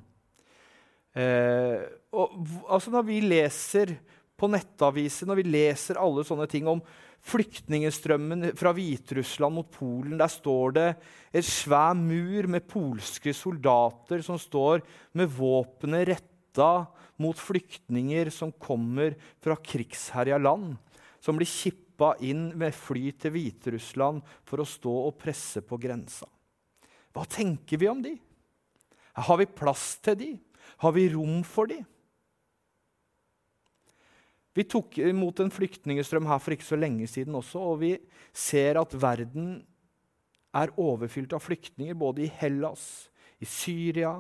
Eh, 1.17 1.81
og, 2.13 2.37
altså 2.69 2.93
når 2.93 3.07
vi 3.09 3.23
leser 3.25 3.95
på 4.37 4.49
nettaviser, 4.53 5.29
når 5.29 5.41
vi 5.41 5.49
leser 5.49 6.01
alle 6.01 6.25
sånne 6.29 6.49
ting 6.51 6.69
om 6.69 6.83
flyktningstrømmen 7.27 8.51
fra 8.59 8.73
Hviterussland 8.77 9.57
mot 9.57 9.71
Polen, 9.73 10.19
der 10.21 10.31
står 10.31 10.77
det 10.77 10.89
et 11.33 11.47
svær 11.47 11.97
mur 11.99 12.49
med 12.53 12.69
polske 12.69 13.33
soldater 13.35 14.23
som 14.25 14.39
står 14.41 14.85
med 15.17 15.33
våpenet 15.33 16.07
retta 16.13 16.71
mot 17.23 17.39
flyktninger 17.41 18.29
som 18.35 18.53
kommer 18.53 19.17
fra 19.43 19.57
krigsherja 19.57 20.39
land, 20.39 20.77
som 21.27 21.39
blir 21.39 21.51
kippa 21.51 22.13
inn 22.23 22.53
med 22.59 22.75
fly 22.77 23.11
til 23.19 23.35
Hviterussland 23.35 24.23
for 24.47 24.63
å 24.63 24.69
stå 24.69 24.93
og 25.09 25.17
presse 25.19 25.63
på 25.67 25.79
grensa. 25.83 26.29
Hva 27.11 27.25
tenker 27.27 27.81
vi 27.81 27.91
om 27.91 28.03
de? 28.05 28.15
Har 29.27 29.41
vi 29.41 29.49
plass 29.51 29.97
til 30.05 30.19
de? 30.21 30.31
Har 30.85 30.95
vi 30.95 31.09
rom 31.11 31.41
for 31.47 31.73
de? 31.73 31.81
Vi 34.57 34.65
tok 34.71 35.01
imot 35.03 35.43
en 35.43 35.53
flyktningstrøm 35.53 36.29
her 36.31 36.39
for 36.41 36.55
ikke 36.55 36.69
så 36.69 36.79
lenge 36.79 37.09
siden 37.11 37.35
også, 37.37 37.61
og 37.61 37.83
vi 37.83 37.91
ser 38.33 38.79
at 38.81 38.95
verden 38.97 39.59
er 40.57 40.73
overfylt 40.81 41.35
av 41.37 41.43
flyktninger 41.45 41.99
både 41.99 42.25
i 42.25 42.33
Hellas, 42.39 43.11
i 43.43 43.45
Syria 43.45 44.15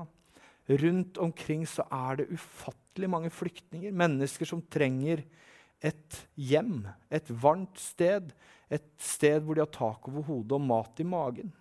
Rundt 0.67 1.19
omkring 1.23 1.63
så 1.69 1.85
er 1.95 2.19
det 2.19 2.33
ufattelig 2.35 3.09
mange 3.11 3.31
flyktninger. 3.31 3.95
Mennesker 3.95 4.49
som 4.49 4.65
trenger 4.67 5.23
et 5.85 6.19
hjem, 6.35 6.87
et 7.13 7.29
varmt 7.31 7.79
sted, 7.81 8.33
et 8.73 8.87
sted 8.99 9.45
hvor 9.45 9.57
de 9.57 9.65
har 9.65 9.73
tak 9.75 10.09
over 10.11 10.27
hodet 10.27 10.57
og 10.57 10.65
mat 10.65 11.03
i 11.03 11.07
magen. 11.07 11.53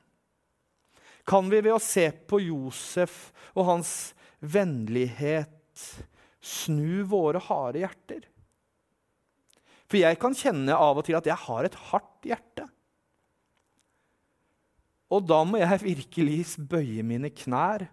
Kan 1.25 1.49
vi 1.49 1.59
ved 1.59 1.73
å 1.73 1.81
se 1.81 2.05
på 2.29 2.39
Josef 2.43 3.33
og 3.55 3.67
hans 3.71 3.91
vennlighet 4.39 5.83
snu 6.45 7.01
våre 7.09 7.41
harde 7.41 7.81
hjerter. 7.81 8.25
For 9.89 10.01
jeg 10.01 10.19
kan 10.21 10.37
kjenne 10.37 10.77
av 10.77 11.01
og 11.01 11.05
til 11.07 11.17
at 11.17 11.27
jeg 11.29 11.37
har 11.45 11.67
et 11.67 11.77
hardt 11.89 12.29
hjerte. 12.29 12.67
Og 15.13 15.25
da 15.25 15.43
må 15.45 15.61
jeg 15.61 15.83
virkelig 15.83 16.39
bøye 16.69 17.05
mine 17.05 17.29
knær 17.33 17.85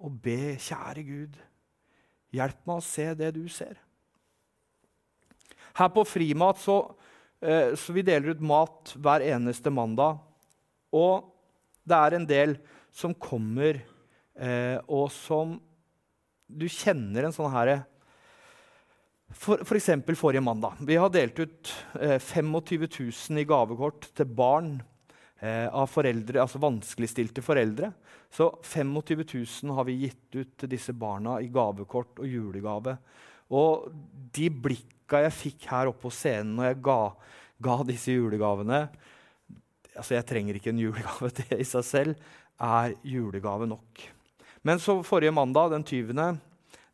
og 0.00 0.18
be, 0.22 0.56
kjære 0.62 1.02
Gud, 1.04 1.38
hjelp 2.34 2.60
meg 2.66 2.78
å 2.78 2.86
se 2.86 3.06
det 3.18 3.32
du 3.36 3.42
ser. 3.52 3.78
Her 5.80 5.92
på 5.94 6.04
Frimat 6.04 6.60
så, 6.60 6.82
eh, 7.40 7.72
så 7.74 7.94
vi 7.96 8.04
deler 8.04 8.34
ut 8.34 8.44
mat 8.44 8.92
hver 9.00 9.24
eneste 9.24 9.72
mandag. 9.72 10.20
Og 10.92 11.30
det 11.88 11.96
er 11.96 12.16
en 12.16 12.28
del 12.28 12.58
som 12.92 13.14
kommer, 13.14 13.80
eh, 14.36 14.76
og 14.86 15.08
som 15.14 15.56
du 16.50 16.66
kjenner 16.68 17.24
en 17.24 17.34
sånn 17.34 17.52
herre 17.54 17.78
for, 19.30 19.62
for 19.62 19.78
eksempel 19.78 20.16
forrige 20.18 20.42
mandag. 20.42 20.80
Vi 20.82 20.96
har 20.98 21.10
delt 21.14 21.38
ut 21.38 21.72
eh, 22.00 22.18
25 22.18 22.56
000 23.30 23.38
i 23.40 23.46
gavekort 23.46 24.08
til 24.16 24.26
barn 24.26 24.72
eh, 25.38 25.68
av 25.70 25.86
foreldre, 25.90 26.42
altså 26.42 26.60
vanskeligstilte 26.62 27.44
foreldre. 27.44 27.92
Så 28.30 28.50
25 28.62 29.22
000 29.22 29.76
har 29.76 29.86
vi 29.86 30.00
gitt 30.04 30.34
ut 30.34 30.56
til 30.58 30.72
disse 30.74 30.94
barna 30.98 31.38
i 31.40 31.50
gavekort 31.52 32.18
og 32.22 32.26
julegave. 32.30 32.96
Og 33.50 33.90
de 34.34 34.48
blikka 34.50 35.24
jeg 35.26 35.36
fikk 35.36 35.70
her 35.72 35.90
oppe 35.90 36.06
på 36.06 36.14
scenen 36.14 36.54
når 36.58 36.70
jeg 36.70 36.82
ga, 36.86 37.00
ga 37.66 37.80
disse 37.88 38.14
julegavene 38.14 38.84
altså 39.90 40.14
Jeg 40.14 40.26
trenger 40.28 40.56
ikke 40.56 40.70
en 40.72 40.80
julegave, 40.80 41.30
til 41.36 41.60
i 41.60 41.66
seg 41.66 41.84
selv 41.84 42.30
er 42.60 42.94
julegave 43.04 43.66
nok. 43.68 44.04
Men 44.64 44.80
så 44.80 44.98
forrige 45.04 45.34
mandag, 45.34 45.72
den 45.72 45.84
20., 45.84 46.38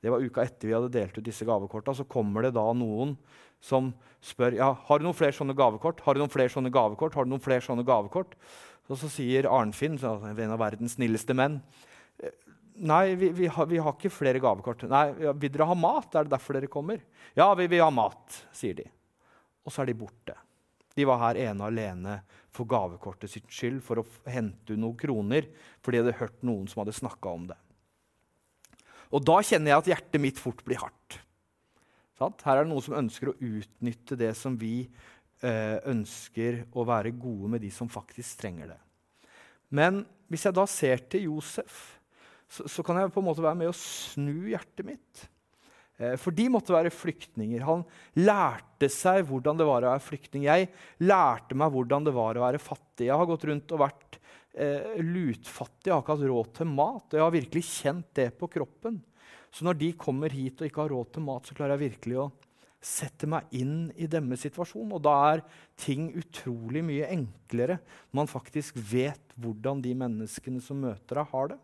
det 0.02 0.12
var 0.12 0.22
uka 0.22 0.44
etter 0.44 0.68
vi 0.68 0.74
hadde 0.76 0.92
delt 0.94 1.16
ut 1.18 1.24
disse 1.26 1.46
gavekorta, 1.46 1.94
så 1.96 2.06
kommer 2.06 2.46
det 2.46 2.54
da 2.54 2.64
noen 2.76 3.16
som 3.62 3.90
spør 4.22 4.54
ja, 4.58 4.68
har 4.88 5.00
du 5.00 5.06
noen 5.06 5.16
flere 5.16 5.34
sånne 5.34 5.56
gavekort. 5.56 6.02
Har 6.04 6.14
du 6.14 6.22
noen 6.22 6.32
flere 6.32 6.52
sånne 6.52 6.70
gavekort? 6.72 7.16
Har 7.16 7.26
du 7.26 7.32
noen 7.32 7.42
flere 7.42 7.64
sånne 7.64 7.86
gavekort? 7.86 8.36
Og 8.86 9.00
så 9.00 9.10
sier 9.10 9.48
Arnfinn, 9.50 9.98
en 9.98 10.54
av 10.54 10.60
verdens 10.62 10.94
snilleste 10.94 11.34
menn, 11.34 11.58
nei, 12.78 13.14
vi, 13.18 13.30
vi, 13.36 13.46
har, 13.52 13.68
vi 13.70 13.78
har, 13.82 13.94
ikke 13.96 14.12
flere 14.12 14.40
gavekort. 14.42 14.86
Nei, 14.90 15.06
Vil 15.40 15.52
dere 15.52 15.68
ha 15.70 15.76
mat? 15.78 16.14
Er 16.14 16.26
det 16.26 16.34
derfor 16.34 16.58
dere 16.58 16.70
kommer? 16.72 17.02
Ja, 17.36 17.48
vi 17.58 17.68
vil 17.70 17.84
ha 17.84 17.90
mat, 17.94 18.40
sier 18.56 18.76
de. 18.78 18.86
Og 19.66 19.74
så 19.74 19.82
er 19.82 19.90
de 19.90 19.98
borte. 19.98 20.36
De 20.96 21.04
var 21.08 21.20
her 21.26 21.40
ene 21.50 21.60
og 21.60 21.68
alene 21.68 22.20
for 22.54 22.68
gavekortet 22.68 23.32
sitt 23.32 23.48
skyld, 23.52 23.82
for 23.84 24.00
å 24.00 24.06
hente 24.32 24.78
noen 24.78 24.96
kroner, 24.98 25.48
for 25.84 25.92
de 25.92 26.00
hadde 26.00 26.16
hørt 26.20 26.44
noen 26.46 26.64
som 26.70 26.82
hadde 26.82 26.96
snakka 26.96 27.34
om 27.36 27.50
det. 27.50 27.58
Og 29.14 29.22
da 29.22 29.36
kjenner 29.44 29.72
jeg 29.72 29.82
at 29.82 29.90
hjertet 29.92 30.22
mitt 30.22 30.40
fort 30.40 30.64
blir 30.66 30.80
hardt. 30.80 31.20
Her 32.16 32.56
er 32.56 32.64
det 32.64 32.70
noen 32.70 32.84
som 32.84 32.96
ønsker 32.96 33.30
å 33.30 33.36
utnytte 33.44 34.16
det 34.16 34.32
som 34.38 34.56
vi 34.56 34.86
eh, 35.44 35.76
ønsker 35.84 36.62
å 36.72 36.86
være 36.88 37.12
gode 37.12 37.52
med 37.52 37.64
de 37.64 37.70
som 37.74 37.90
faktisk 37.92 38.40
trenger 38.40 38.72
det. 38.72 38.80
Men 39.76 40.00
hvis 40.30 40.46
jeg 40.48 40.56
da 40.56 40.64
ser 40.70 41.04
til 41.12 41.28
Josef, 41.28 41.95
så, 42.50 42.66
så 42.70 42.84
kan 42.86 43.00
jeg 43.00 43.12
på 43.14 43.22
en 43.22 43.28
måte 43.28 43.44
være 43.44 43.58
med 43.62 43.70
å 43.72 43.76
snu 43.76 44.52
hjertet 44.52 44.86
mitt. 44.86 45.26
Eh, 45.98 46.14
for 46.20 46.34
de 46.36 46.46
måtte 46.52 46.74
være 46.74 46.92
flyktninger. 46.92 47.64
Han 47.66 47.84
lærte 48.20 48.90
seg 48.92 49.24
hvordan 49.28 49.58
det 49.58 49.66
var 49.68 49.84
å 49.84 49.92
være 49.94 50.04
flyktning. 50.04 50.46
Jeg 50.48 50.70
lærte 51.04 51.56
meg 51.58 51.72
hvordan 51.74 52.06
det 52.06 52.14
var 52.16 52.36
å 52.36 52.46
være 52.46 52.62
fattig. 52.62 53.08
Jeg 53.08 53.16
har 53.16 53.28
gått 53.28 53.46
rundt 53.48 53.76
og 53.76 53.82
vært 53.82 54.18
eh, 54.52 54.96
lutfattig, 55.02 55.88
jeg 55.88 55.94
har 55.94 56.04
ikke 56.04 56.16
hatt 56.16 56.26
råd 56.32 56.56
til 56.60 56.72
mat. 56.72 57.06
Og 57.08 57.18
jeg 57.18 57.26
har 57.26 57.36
virkelig 57.38 57.68
kjent 57.70 58.10
det 58.18 58.30
på 58.40 58.50
kroppen. 58.52 59.00
Så 59.54 59.64
når 59.64 59.78
de 59.80 59.94
kommer 59.96 60.32
hit 60.32 60.60
og 60.60 60.68
ikke 60.68 60.84
har 60.84 60.92
råd 60.92 61.14
til 61.14 61.24
mat, 61.24 61.46
så 61.48 61.56
klarer 61.56 61.76
jeg 61.76 61.88
virkelig 61.90 62.20
å 62.26 62.32
sette 62.86 63.26
meg 63.30 63.48
inn 63.56 63.88
i 63.96 64.08
deres 64.10 64.44
situasjon. 64.44 64.92
Og 64.92 65.00
da 65.02 65.14
er 65.32 65.44
ting 65.80 66.10
utrolig 66.18 66.84
mye 66.84 67.08
enklere 67.14 67.80
når 67.80 68.20
man 68.20 68.30
faktisk 68.30 68.76
vet 68.92 69.32
hvordan 69.40 69.80
de 69.84 69.94
menneskene 69.96 70.60
som 70.64 70.84
møter 70.84 71.22
deg, 71.22 71.32
har 71.32 71.54
det. 71.54 71.58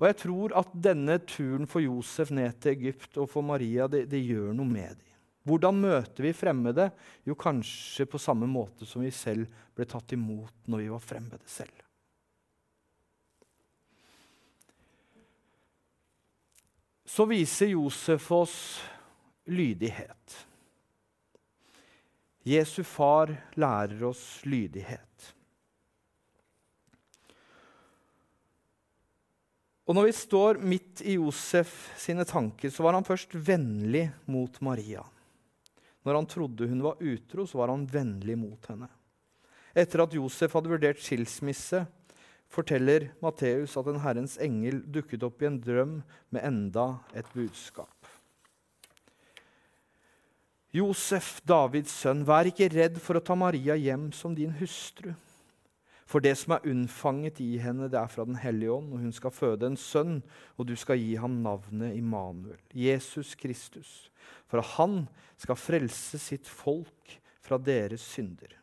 Og 0.00 0.06
jeg 0.08 0.16
tror 0.22 0.54
at 0.56 0.72
denne 0.72 1.18
turen 1.28 1.68
for 1.68 1.84
Josef 1.84 2.32
ned 2.32 2.56
til 2.62 2.72
Egypt 2.72 3.18
og 3.20 3.28
for 3.28 3.44
Maria 3.44 3.84
det, 3.90 4.06
det 4.08 4.22
gjør 4.24 4.54
noe 4.56 4.68
med 4.68 4.96
dem. 4.96 5.06
Hvordan 5.44 5.76
møter 5.80 6.24
vi 6.24 6.32
fremmede? 6.36 6.88
Jo, 7.24 7.36
kanskje 7.36 8.06
på 8.08 8.20
samme 8.20 8.48
måte 8.48 8.88
som 8.88 9.04
vi 9.04 9.12
selv 9.12 9.48
ble 9.76 9.86
tatt 9.88 10.12
imot 10.16 10.68
når 10.68 10.82
vi 10.82 10.90
var 10.92 11.04
fremmede 11.04 11.48
selv. 11.48 11.72
Så 17.10 17.26
viser 17.26 17.72
Josef 17.72 18.28
oss 18.32 18.56
lydighet. 19.50 20.36
Jesu 22.46 22.84
far 22.86 23.32
lærer 23.58 24.04
oss 24.06 24.40
lydighet. 24.46 25.34
Og 29.90 29.96
når 29.96 30.06
vi 30.06 30.12
står 30.14 30.60
midt 30.62 31.00
i 31.02 31.16
Josef 31.16 31.72
sine 31.98 32.22
tanker, 32.22 32.70
så 32.70 32.84
var 32.86 32.94
han 32.94 33.06
først 33.06 33.32
vennlig 33.34 34.04
mot 34.30 34.60
Maria. 34.62 35.02
Når 36.06 36.14
han 36.14 36.28
trodde 36.30 36.68
hun 36.70 36.84
var 36.84 37.00
utro, 37.02 37.42
så 37.42 37.58
var 37.58 37.72
han 37.72 37.88
vennlig 37.90 38.36
mot 38.38 38.68
henne. 38.70 38.86
Etter 39.74 40.04
at 40.04 40.14
Josef 40.14 40.54
hadde 40.54 40.70
vurdert 40.70 41.02
skilsmisse, 41.02 41.82
forteller 42.50 43.08
Matteus 43.18 43.74
at 43.82 43.90
en 43.90 43.98
Herrens 44.04 44.36
engel 44.38 44.78
dukket 44.94 45.26
opp 45.26 45.42
i 45.42 45.48
en 45.50 45.58
drøm 45.62 45.96
med 46.30 46.46
enda 46.46 46.86
et 47.10 47.26
budskap. 47.34 47.90
Josef, 50.70 51.40
Davids 51.42 51.96
sønn, 51.98 52.22
vær 52.22 52.46
ikke 52.46 52.70
redd 52.70 53.02
for 53.02 53.18
å 53.18 53.24
ta 53.26 53.34
Maria 53.34 53.74
hjem 53.74 54.12
som 54.14 54.38
din 54.38 54.54
hustru. 54.62 55.16
For 56.10 56.22
det 56.22 56.32
som 56.40 56.56
er 56.56 56.64
unnfanget 56.66 57.38
i 57.42 57.52
henne, 57.62 57.86
det 57.86 57.98
er 58.00 58.10
fra 58.10 58.24
Den 58.26 58.38
hellige 58.42 58.72
ånd, 58.74 58.88
og 58.90 59.04
hun 59.04 59.12
skal 59.14 59.30
føde 59.30 59.68
en 59.68 59.78
sønn, 59.78 60.16
og 60.58 60.66
du 60.66 60.74
skal 60.74 60.98
gi 60.98 61.14
ham 61.22 61.36
navnet 61.44 61.94
Immanuel, 61.94 62.58
Jesus 62.74 63.36
Kristus, 63.38 64.10
for 64.50 64.64
han 64.74 65.04
skal 65.38 65.60
frelse 65.60 66.18
sitt 66.18 66.50
folk 66.50 67.14
fra 67.40 67.60
deres 67.62 68.02
synder. 68.02 68.56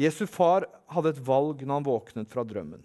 Jesu 0.00 0.24
far 0.26 0.64
hadde 0.90 1.12
et 1.12 1.22
valg 1.22 1.60
når 1.62 1.76
han 1.76 1.86
våknet 1.86 2.32
fra 2.32 2.42
drømmen. 2.48 2.82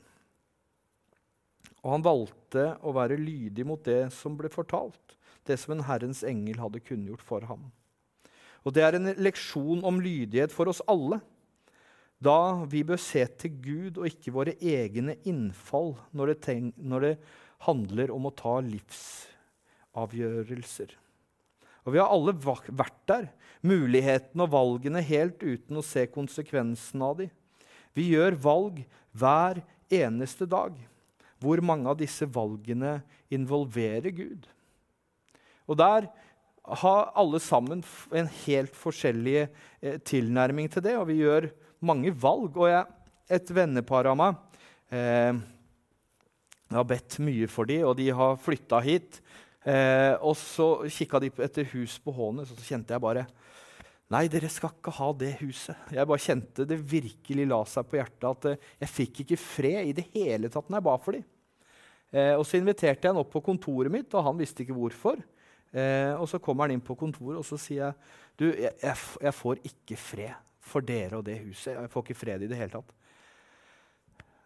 Og 1.80 1.96
han 1.96 2.06
valgte 2.06 2.68
å 2.84 2.92
være 2.94 3.18
lydig 3.18 3.64
mot 3.66 3.82
det 3.88 4.12
som 4.14 4.36
ble 4.38 4.52
fortalt, 4.52 5.16
det 5.48 5.56
som 5.58 5.74
en 5.74 5.88
Herrens 5.88 6.26
engel 6.28 6.60
hadde 6.60 6.84
kunngjort 6.84 7.24
for 7.24 7.48
ham. 7.48 7.70
Og 8.68 8.76
det 8.76 8.84
er 8.84 9.00
en 9.00 9.14
leksjon 9.16 9.82
om 9.88 10.04
lydighet 10.04 10.52
for 10.52 10.70
oss 10.70 10.84
alle 10.92 11.24
da 12.20 12.68
vi 12.68 12.84
bør 12.84 13.00
se 13.00 13.24
til 13.40 13.56
Gud 13.64 13.96
og 14.02 14.08
ikke 14.10 14.34
våre 14.36 14.52
egne 14.60 15.16
innfall 15.28 15.96
når 16.12 16.28
det, 16.34 16.56
når 16.76 17.00
det 17.06 17.16
handler 17.66 18.12
om 18.12 18.26
å 18.28 18.36
ta 18.36 18.60
livsavgjørelser. 18.66 20.98
Og 21.88 21.94
vi 21.96 22.00
har 22.02 22.10
alle 22.12 22.34
vært 22.36 23.08
der, 23.10 23.30
mulighetene 23.66 24.44
og 24.46 24.54
valgene 24.54 25.02
helt 25.04 25.44
uten 25.44 25.78
å 25.80 25.84
se 25.84 26.08
konsekvensen 26.12 27.02
av 27.04 27.18
dem. 27.20 27.30
Vi 27.96 28.04
gjør 28.14 28.36
valg 28.40 28.86
hver 29.18 29.62
eneste 29.92 30.46
dag. 30.48 30.74
Hvor 31.40 31.62
mange 31.64 31.90
av 31.90 31.98
disse 32.00 32.26
valgene 32.28 33.02
involverer 33.32 34.12
Gud? 34.16 34.48
Og 35.70 35.78
der 35.80 36.10
har 36.84 37.12
alle 37.18 37.40
sammen 37.42 37.84
en 38.14 38.28
helt 38.44 38.76
forskjellig 38.78 39.48
eh, 39.48 39.98
tilnærming 40.06 40.70
til 40.70 40.84
det, 40.86 40.96
og 41.00 41.08
vi 41.10 41.16
gjør 41.24 41.50
mange 41.86 42.14
valg. 42.16 42.58
Og 42.58 42.70
jeg, 42.72 42.86
et 43.30 43.52
vennepar 43.54 44.10
av 44.10 44.18
meg 44.18 44.38
eh, 44.90 45.38
Jeg 46.70 46.78
har 46.78 46.88
bedt 46.90 47.20
mye 47.22 47.50
for 47.52 47.70
dem, 47.70 47.86
og 47.90 47.98
de 48.00 48.10
har 48.16 48.40
flytta 48.42 48.82
hit. 48.86 49.20
Eh, 49.68 50.16
og 50.24 50.38
så 50.40 50.70
kikka 50.88 51.22
de 51.22 51.32
etter 51.44 51.68
hus 51.74 51.98
på 52.02 52.14
Hånes, 52.16 52.52
og 52.52 52.60
så 52.60 52.74
kjente 52.74 52.96
jeg 52.96 53.04
bare 53.04 53.28
Nei, 54.10 54.24
dere 54.26 54.48
skal 54.50 54.72
ikke 54.74 54.94
ha 54.98 55.12
det 55.14 55.36
huset. 55.44 55.78
Jeg 55.94 56.10
bare 56.10 56.24
kjente 56.24 56.64
det 56.66 56.80
virkelig 56.82 57.44
la 57.46 57.60
seg 57.70 57.86
på 57.86 58.00
hjertet 58.00 58.26
at 58.30 58.48
eh, 58.50 58.64
jeg 58.82 58.94
fikk 58.96 59.20
ikke 59.26 59.38
fred 59.38 59.92
i 59.92 59.94
det 60.00 60.08
hele 60.16 60.50
tatt 60.50 60.72
når 60.72 60.80
jeg 60.80 60.88
ba 60.88 60.96
for 61.04 61.18
dem. 61.18 61.28
Eh, 62.10 62.34
og 62.34 62.42
så 62.50 62.58
inviterte 62.58 63.06
jeg 63.06 63.14
han 63.14 63.22
opp 63.22 63.30
på 63.36 63.44
kontoret 63.46 63.94
mitt, 63.94 64.10
og 64.18 64.26
han 64.26 64.40
visste 64.40 64.66
ikke 64.66 64.78
hvorfor. 64.78 65.22
Eh, 65.70 66.16
og 66.18 66.26
så 66.32 66.40
kommer 66.42 66.66
han 66.66 66.74
inn 66.74 66.82
på 66.86 66.98
kontoret, 66.98 67.38
og 67.38 67.46
så 67.46 67.60
sier 67.62 67.84
jeg 67.84 67.94
du, 68.40 68.48
jeg, 68.50 68.74
jeg, 68.82 68.98
jeg 69.28 69.36
får 69.36 69.62
ikke 69.70 70.00
fred 70.02 70.49
for 70.70 70.86
dere 70.86 71.20
og 71.20 71.26
det 71.28 71.40
huset. 71.44 71.76
Jeg 71.76 71.92
får 71.92 72.06
ikke 72.06 72.20
fred 72.22 72.46
i 72.46 72.52
det 72.52 72.60
hele 72.60 72.78
tatt. 72.78 72.96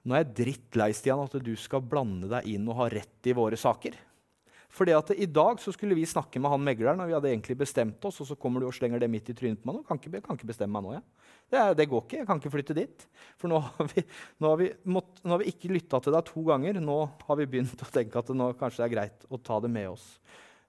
Nå 0.04 0.16
er 0.16 0.26
jeg 0.26 0.34
drittlei 0.42 0.90
Stian, 0.96 1.22
at 1.24 1.38
du 1.40 1.54
skal 1.60 1.84
blande 1.86 2.28
deg 2.32 2.50
inn 2.52 2.66
og 2.68 2.82
ha 2.82 2.90
rett 2.92 3.30
i 3.30 3.36
våre 3.36 3.60
saker. 3.60 3.96
Fordi 4.74 4.94
at 4.98 5.12
I 5.14 5.28
dag 5.30 5.60
så 5.62 5.72
skulle 5.72 5.96
vi 5.96 6.06
snakke 6.10 6.42
med 6.42 6.50
han 6.50 6.64
megleren, 6.66 7.02
og 7.04 7.10
vi 7.10 7.14
hadde 7.14 7.30
egentlig 7.30 7.56
bestemt 7.60 8.04
oss, 8.10 8.18
og 8.24 8.28
så 8.32 8.38
kommer 8.40 8.60
du 8.60 8.68
og 8.68 8.74
slenger 8.74 9.04
det 9.04 9.10
midt 9.12 9.30
i 9.30 9.36
trynet 9.38 9.62
på 9.62 9.70
meg. 9.70 9.78
Nå 9.78 9.86
kan 9.86 10.00
ikke, 10.02 10.22
kan 10.26 10.40
ikke 10.40 10.50
bestemme 10.50 10.82
meg 10.82 10.88
nå. 10.88 10.96
Ja. 10.98 11.04
Det, 11.54 11.62
det, 11.78 11.86
går 11.92 12.02
ikke. 12.08 12.18
Jeg 12.18 12.28
kan 12.30 12.42
ikke 12.42 12.52
flytte 12.56 12.76
dit. 12.80 13.06
For 13.38 13.52
nå 13.52 13.60
har 13.68 13.92
vi, 13.92 14.04
nå 14.42 14.50
har 14.50 14.58
vi, 14.64 14.72
mått, 14.90 15.22
nå 15.22 15.36
har 15.36 15.44
vi 15.44 15.54
ikke 15.54 15.70
lytta 15.76 16.02
til 16.02 16.18
deg 16.18 16.26
to 16.32 16.46
ganger. 16.48 16.82
Nå 16.82 16.98
har 17.28 17.38
vi 17.38 17.48
begynt 17.54 17.86
å 17.86 17.92
tenke 17.94 18.24
at 18.24 18.34
nå 18.34 18.50
kanskje 18.58 18.82
det 18.82 18.88
er 18.88 18.96
greit 18.96 19.28
å 19.30 19.38
ta 19.38 19.60
det 19.62 19.70
med 19.76 19.92
oss. 19.94 20.08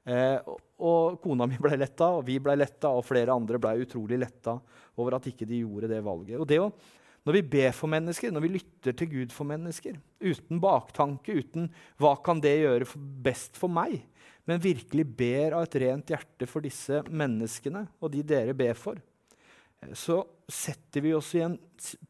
Eh, 0.04 0.36
og, 0.44 0.58
og, 0.84 1.14
kona 1.22 1.46
mi 1.48 1.56
ble 1.60 1.78
letta, 1.80 2.10
og 2.18 2.26
vi 2.28 2.36
ble 2.42 2.58
letta, 2.58 2.92
og 2.92 3.06
flere 3.08 3.32
andre 3.32 3.60
ble 3.62 3.78
utrolig 3.86 4.18
letta 4.20 4.58
over 5.00 5.16
at 5.16 5.30
ikke 5.30 5.48
de 5.48 5.62
gjorde 5.62 5.88
det 5.90 6.02
valget. 6.04 6.36
Og 6.40 6.48
det 6.48 6.60
å, 6.60 6.68
når 7.24 7.38
vi 7.38 7.44
ber 7.54 7.70
for 7.72 7.88
mennesker, 7.88 8.32
når 8.34 8.44
vi 8.44 8.52
lytter 8.58 8.96
til 8.98 9.08
Gud 9.14 9.32
for 9.32 9.48
mennesker, 9.48 9.96
uten 10.20 10.60
baktanke, 10.60 11.32
uten 11.40 11.70
'hva 11.96 12.18
kan 12.22 12.40
det 12.40 12.58
gjøre 12.60 12.84
for 12.84 13.00
best 13.00 13.56
for 13.56 13.72
meg', 13.72 14.04
men 14.44 14.60
virkelig 14.60 15.06
ber 15.16 15.56
av 15.56 15.64
et 15.64 15.80
rent 15.80 16.12
hjerte 16.12 16.46
for 16.46 16.60
disse 16.60 17.00
menneskene 17.08 17.86
og 17.96 18.12
de 18.12 18.20
dere 18.22 18.52
ber 18.52 18.74
for, 18.76 19.00
eh, 19.80 19.94
så 19.96 20.20
setter 20.44 21.00
vi 21.00 21.14
oss 21.14 21.34
i 21.34 21.40
en 21.40 21.56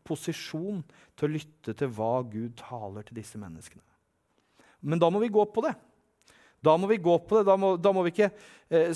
posisjon 0.02 0.82
til 1.14 1.28
å 1.28 1.32
lytte 1.32 1.76
til 1.78 1.88
hva 1.94 2.26
Gud 2.26 2.56
taler 2.58 3.06
til 3.06 3.14
disse 3.14 3.38
menneskene. 3.38 3.86
Men 4.82 4.98
da 4.98 5.08
må 5.10 5.22
vi 5.22 5.30
gå 5.30 5.44
på 5.46 5.62
det. 5.62 5.76
Da 6.64 6.76
må 6.80 6.88
vi 6.90 7.02
gå 7.02 7.18
på 7.20 7.38
det. 7.38 7.44
Da 7.48 7.56
må, 7.60 7.74
da 7.80 7.92
må 7.94 8.04
vi 8.06 8.12
ikke 8.14 8.30
eh, 8.72 8.90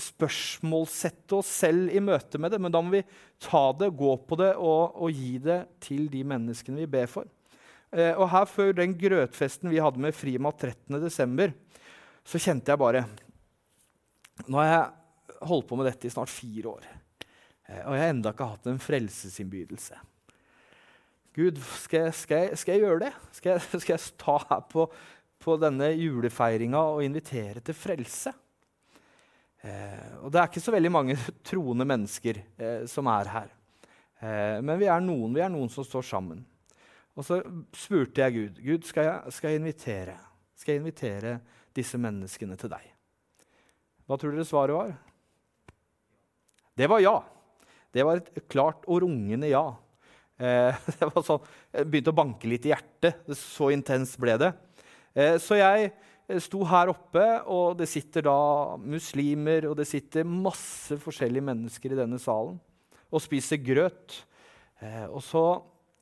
spørsmålsette 0.00 1.38
oss 1.38 1.50
selv 1.62 1.92
i 1.92 2.02
møte 2.02 2.40
med 2.40 2.54
det, 2.54 2.60
men 2.62 2.72
da 2.72 2.82
må 2.84 2.94
vi 2.94 3.04
ta 3.42 3.66
det, 3.78 3.90
gå 3.96 4.16
på 4.28 4.38
det 4.40 4.52
og, 4.56 4.94
og 5.02 5.14
gi 5.14 5.36
det 5.42 5.60
til 5.84 6.06
de 6.12 6.22
menneskene 6.34 6.84
vi 6.84 6.90
ber 6.96 7.10
for. 7.10 7.28
Eh, 7.94 8.14
og 8.14 8.28
her 8.32 8.48
Før 8.50 8.74
den 8.80 8.96
grøtfesten 8.98 9.70
vi 9.72 9.82
hadde 9.82 10.02
med 10.02 10.16
Frimat 10.16 10.66
13.12., 10.90 11.54
så 12.24 12.40
kjente 12.40 12.72
jeg 12.72 12.80
bare 12.80 13.04
Nå 14.48 14.56
har 14.56 14.70
jeg 14.70 15.44
holdt 15.46 15.66
på 15.68 15.76
med 15.76 15.86
dette 15.90 16.08
i 16.08 16.12
snart 16.12 16.32
fire 16.32 16.72
år, 16.72 16.86
eh, 17.68 17.82
og 17.84 17.94
jeg 17.94 18.02
har 18.02 18.10
enda 18.10 18.32
ikke 18.34 18.48
hatt 18.50 18.66
en 18.70 18.82
frelsesinnbydelse. 18.82 20.00
Gud, 21.34 21.58
skal 21.82 22.06
jeg, 22.06 22.14
skal, 22.14 22.42
jeg, 22.44 22.58
skal 22.58 22.76
jeg, 22.76 22.82
gjøre 22.86 23.02
det? 23.04 23.12
Skal 23.34 23.56
jeg, 23.56 23.80
skal 23.82 23.94
jeg 23.96 24.16
ta 24.22 24.36
her 24.48 24.64
på 24.70 24.86
på 25.44 25.58
denne 25.60 25.90
julefeiringa 25.92 26.80
og 26.94 27.04
invitere 27.04 27.60
til 27.64 27.76
frelse. 27.76 28.32
Eh, 29.64 30.16
og 30.22 30.32
det 30.32 30.40
er 30.40 30.48
ikke 30.50 30.64
så 30.64 30.74
veldig 30.74 30.92
mange 30.92 31.16
troende 31.50 31.86
mennesker 31.88 32.40
eh, 32.40 32.82
som 32.90 33.08
er 33.12 33.30
her. 33.32 33.52
Eh, 34.20 34.58
men 34.64 34.80
vi 34.80 34.88
er, 34.88 35.04
noen, 35.04 35.36
vi 35.36 35.44
er 35.44 35.52
noen 35.52 35.70
som 35.72 35.86
står 35.86 36.06
sammen. 36.08 36.42
Og 37.14 37.26
så 37.26 37.38
spurte 37.78 38.24
jeg 38.24 38.34
Gud 38.34 38.56
Gud, 38.64 38.86
skal 38.88 39.06
jeg, 39.06 39.34
skal 39.36 39.52
jeg 39.52 39.60
invitere 39.60 40.16
Skal 40.58 40.72
jeg 40.72 40.80
invitere 40.82 41.36
disse 41.74 41.98
menneskene 41.98 42.56
til 42.58 42.70
deg. 42.72 42.90
Hva 44.06 44.18
tror 44.18 44.34
dere 44.34 44.46
svaret 44.46 44.76
var? 44.76 44.92
Det 46.74 46.86
var 46.90 47.02
ja. 47.02 47.16
Det 47.94 48.04
var 48.06 48.20
et 48.20 48.44
klart 48.50 48.86
og 48.86 49.02
rungende 49.02 49.50
ja. 49.50 49.64
Eh, 50.38 50.86
det 50.98 51.08
var 51.08 51.24
sånn, 51.26 51.50
jeg 51.74 51.88
begynte 51.90 52.14
å 52.14 52.18
banke 52.20 52.50
litt 52.50 52.66
i 52.68 52.72
hjertet. 52.72 53.26
Så 53.38 53.70
intenst 53.74 54.18
ble 54.22 54.36
det. 54.40 54.52
Eh, 55.14 55.36
så 55.38 55.58
jeg 55.60 55.90
eh, 55.90 56.40
sto 56.42 56.64
her 56.66 56.90
oppe, 56.90 57.24
og 57.46 57.78
det 57.78 57.88
sitter 57.90 58.26
da 58.26 58.38
muslimer 58.82 59.68
og 59.70 59.78
det 59.78 59.86
sitter 59.88 60.26
masse 60.26 60.98
forskjellige 61.00 61.48
mennesker 61.50 61.94
i 61.94 62.00
denne 62.02 62.18
salen 62.22 62.58
og 63.14 63.22
spiser 63.22 63.62
grøt. 63.62 64.20
Eh, 64.82 65.06
og 65.06 65.22
så 65.22 65.44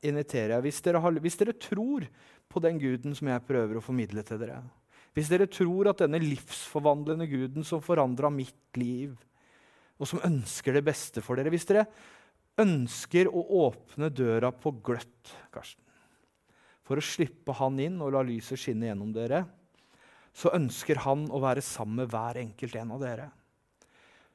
inviterer 0.03 0.57
jeg 0.57 0.67
hvis 0.67 0.81
dere, 0.85 1.03
har, 1.03 1.19
hvis 1.23 1.39
dere 1.39 1.57
tror 1.61 2.07
på 2.53 2.63
den 2.65 2.81
guden 2.81 3.17
som 3.17 3.29
jeg 3.31 3.45
prøver 3.49 3.79
å 3.79 3.85
formidle 3.85 4.25
til 4.27 4.41
dere, 4.41 4.63
hvis 5.13 5.29
dere 5.29 5.49
tror 5.51 5.91
at 5.91 6.01
denne 6.01 6.23
livsforvandlende 6.23 7.29
guden 7.29 7.67
som 7.69 7.85
forandra 7.85 8.31
mitt 8.33 8.81
liv, 8.81 9.13
og 10.01 10.09
som 10.09 10.23
ønsker 10.25 10.75
det 10.75 10.83
beste 10.87 11.23
for 11.23 11.39
dere 11.39 11.53
Hvis 11.53 11.69
dere 11.69 11.85
ønsker 12.59 13.29
å 13.29 13.43
åpne 13.69 14.09
døra 14.11 14.51
på 14.57 14.73
gløtt, 14.85 15.35
Karsten, 15.53 15.85
for 16.87 16.99
å 16.99 17.05
slippe 17.05 17.55
han 17.59 17.79
inn 17.83 18.01
og 18.03 18.15
la 18.15 18.23
lyset 18.27 18.61
skinne 18.61 18.89
gjennom 18.89 19.13
dere, 19.15 19.45
så 20.33 20.53
ønsker 20.57 21.03
han 21.05 21.27
å 21.31 21.41
være 21.43 21.63
sammen 21.65 22.03
med 22.03 22.13
hver 22.13 22.41
enkelt 22.41 22.77
en 22.81 22.95
av 22.97 23.03
dere. 23.03 23.29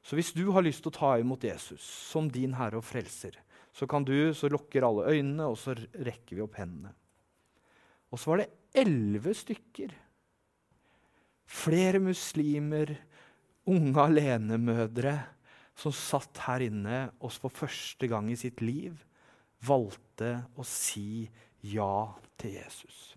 Så 0.02 0.16
hvis 0.16 0.30
du 0.32 0.46
har 0.54 0.64
lyst 0.64 0.84
til 0.84 0.92
å 0.92 0.98
ta 0.98 1.10
imot 1.20 1.44
Jesus 1.44 1.82
som 1.82 2.30
din 2.32 2.54
Herre 2.56 2.78
og 2.80 2.86
Frelser, 2.86 3.34
så 3.74 3.86
kan 3.90 4.06
du, 4.06 4.32
så 4.34 4.48
lukker 4.50 4.86
alle 4.86 5.10
øynene, 5.12 5.50
og 5.50 5.58
så 5.60 5.74
rekker 5.76 6.38
vi 6.38 6.44
opp 6.44 6.56
hendene. 6.58 6.94
Og 8.08 8.20
så 8.20 8.32
var 8.32 8.40
det 8.42 8.48
elleve 8.78 9.34
stykker. 9.36 9.92
Flere 11.48 12.00
muslimer, 12.02 12.94
unge 13.68 14.06
alenemødre, 14.06 15.14
som 15.78 15.94
satt 15.94 16.40
her 16.48 16.64
inne 16.66 17.04
og 17.22 17.30
for 17.36 17.54
første 17.54 18.08
gang 18.10 18.32
i 18.32 18.38
sitt 18.38 18.62
liv 18.64 18.96
valgte 19.62 20.32
å 20.58 20.64
si 20.66 21.28
ja 21.72 21.92
til 22.40 22.56
Jesus. 22.58 23.08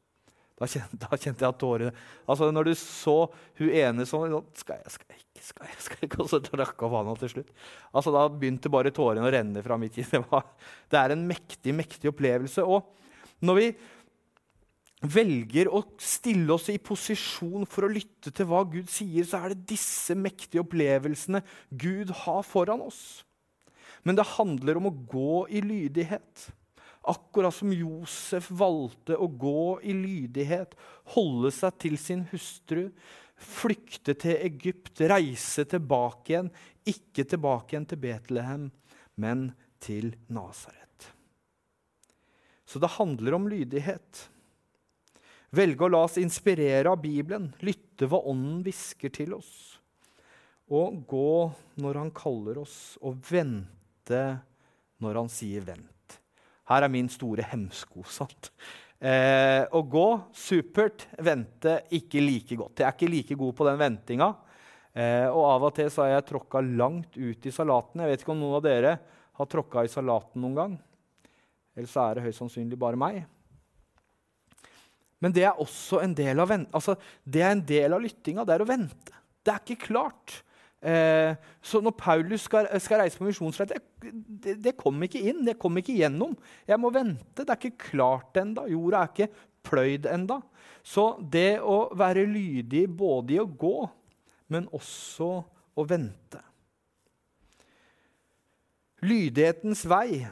Da 0.61 0.67
kjente, 0.69 0.97
da 1.01 1.17
kjente 1.17 1.41
jeg 1.41 1.49
at 1.49 1.57
tårene 1.57 1.91
altså 2.29 2.51
Når 2.53 2.67
du 2.67 2.71
så 2.77 3.15
hun 3.57 3.71
ene 3.73 4.05
sånn 4.05 4.35
Skal 4.59 4.77
jeg, 4.77 4.91
skal 4.93 5.07
jeg 5.15 5.23
ikke, 5.23 5.45
skal 5.47 5.65
jeg, 5.71 5.77
skal 5.81 5.97
jeg 5.97 6.09
ikke? 6.11 6.19
Og 6.21 6.29
så 6.29 6.39
drakk 6.45 6.83
av 6.85 6.93
vannet 6.93 7.23
til 7.23 7.31
slutt. 7.33 7.49
Altså 7.89 8.13
Da 8.13 8.27
begynte 8.29 8.69
bare 8.73 8.93
tårene 8.93 9.25
å 9.25 9.31
renne 9.33 9.63
fra 9.65 9.79
mitt 9.81 9.97
kinn. 9.97 10.27
det 10.91 10.99
er 11.01 11.15
en 11.15 11.25
mektig, 11.29 11.73
mektig 11.73 12.11
opplevelse. 12.11 12.61
Og 12.61 13.41
når 13.41 13.57
vi 13.57 13.71
velger 15.01 15.71
å 15.73 15.81
stille 15.97 16.53
oss 16.53 16.69
i 16.69 16.77
posisjon 16.77 17.65
for 17.65 17.87
å 17.87 17.91
lytte 17.91 18.29
til 18.29 18.45
hva 18.51 18.61
Gud 18.69 18.89
sier, 18.91 19.25
så 19.25 19.41
er 19.41 19.55
det 19.55 19.71
disse 19.73 20.13
mektige 20.13 20.61
opplevelsene 20.61 21.41
Gud 21.73 22.13
har 22.21 22.45
foran 22.45 22.85
oss. 22.85 23.23
Men 24.05 24.17
det 24.17 24.29
handler 24.35 24.77
om 24.77 24.89
å 24.89 24.97
gå 25.09 25.45
i 25.49 25.61
lydighet. 25.65 26.51
Akkurat 27.01 27.55
som 27.55 27.71
Josef 27.73 28.51
valgte 28.53 29.17
å 29.17 29.25
gå 29.25 29.79
i 29.81 29.93
lydighet, 29.97 30.75
holde 31.15 31.49
seg 31.53 31.79
til 31.81 31.97
sin 31.97 32.27
hustru, 32.29 32.91
flykte 33.41 34.13
til 34.21 34.37
Egypt, 34.37 35.01
reise 35.09 35.65
tilbake 35.65 36.35
igjen. 36.35 36.51
Ikke 36.85 37.25
tilbake 37.25 37.73
igjen 37.73 37.87
til 37.89 38.01
Betlehem, 38.03 38.67
men 39.17 39.49
til 39.81 40.13
Nasaret. 40.29 41.09
Så 42.69 42.79
det 42.79 42.93
handler 42.99 43.35
om 43.35 43.49
lydighet. 43.49 44.27
Velge 45.51 45.83
å 45.83 45.91
la 45.91 46.05
oss 46.05 46.21
inspirere 46.21 46.93
av 46.93 47.01
Bibelen, 47.01 47.49
lytte 47.65 48.07
hva 48.07 48.21
Ånden 48.31 48.61
hvisker 48.63 49.11
til 49.11 49.33
oss. 49.35 49.81
Og 50.71 51.01
gå 51.09 51.49
når 51.83 51.99
Han 51.99 52.13
kaller 52.15 52.61
oss, 52.61 52.95
og 53.03 53.17
vente 53.27 54.21
når 55.03 55.19
Han 55.19 55.33
sier 55.33 55.65
'vent'. 55.65 56.00
Her 56.71 56.87
er 56.87 56.91
min 56.91 57.09
store 57.11 57.43
hemsko. 57.51 58.05
sant? 58.07 58.51
Eh, 59.01 59.65
å 59.73 59.81
gå 59.83 60.07
supert, 60.37 61.07
vente 61.19 61.81
ikke 61.97 62.21
like 62.23 62.55
godt. 62.55 62.79
Jeg 62.79 62.87
er 62.87 62.95
ikke 62.95 63.11
like 63.11 63.37
god 63.39 63.55
på 63.57 63.67
den 63.67 63.79
ventinga. 63.81 64.29
Eh, 64.93 65.27
og 65.31 65.43
av 65.47 65.65
og 65.67 65.75
til 65.75 65.89
så 65.91 66.05
har 66.05 66.13
jeg 66.13 66.27
tråkka 66.29 66.61
langt 66.63 67.17
ut 67.17 67.47
i 67.47 67.53
salaten. 67.53 68.03
Jeg 68.03 68.11
vet 68.11 68.23
ikke 68.23 68.33
om 68.35 68.39
noen 68.43 68.59
av 68.59 68.63
dere 68.65 68.95
har 69.39 69.49
tråkka 69.51 69.83
i 69.83 69.91
salaten 69.91 70.43
noen 70.43 70.57
gang. 70.57 70.79
Eller 71.75 71.89
så 71.91 72.05
er 72.05 72.17
det 72.17 72.25
høyst 72.27 72.43
sannsynlig 72.43 72.79
bare 72.79 72.99
meg. 72.99 73.23
Men 75.21 75.35
det 75.35 75.45
er 75.47 75.59
også 75.61 76.01
en 76.01 76.15
del 76.17 76.39
av, 76.41 76.51
altså, 76.51 76.95
det 77.23 77.43
er 77.43 77.55
en 77.55 77.65
del 77.67 77.95
av 77.95 78.01
lyttinga. 78.03 78.45
Det 78.47 78.55
er 78.55 78.63
å 78.63 78.69
vente. 78.69 79.19
Det 79.41 79.53
er 79.53 79.63
ikke 79.65 79.89
klart. 79.89 80.39
Eh, 80.81 81.35
så 81.61 81.81
når 81.83 81.93
Paulus 81.93 82.47
skal, 82.47 82.65
skal 82.81 83.03
reise 83.03 83.19
på 83.19 83.27
misjonsreise 83.27 83.77
det, 84.01 84.55
det 84.63 84.73
kom 84.79 84.97
ikke 85.05 85.21
inn. 85.29 85.43
Det 85.45 85.59
kom 85.61 85.77
ikke 85.77 85.99
gjennom. 85.99 86.35
Jeg 86.67 86.81
må 86.81 86.89
vente. 86.93 87.43
Det 87.43 87.49
er 87.49 87.59
ikke 87.59 87.89
klart 87.91 88.37
enda. 88.41 88.65
Jorda 88.69 89.05
er 89.05 89.11
ikke 89.13 89.47
pløyd 89.67 90.09
enda. 90.09 90.41
Så 90.81 91.13
det 91.31 91.61
å 91.61 91.91
være 91.97 92.25
lydig 92.25 92.87
både 92.97 93.35
i 93.35 93.41
å 93.41 93.49
gå, 93.49 93.75
men 94.51 94.65
også 94.73 95.35
å 95.77 95.83
vente 95.87 96.41
Lydighetens 99.01 99.81
vei 99.89 100.27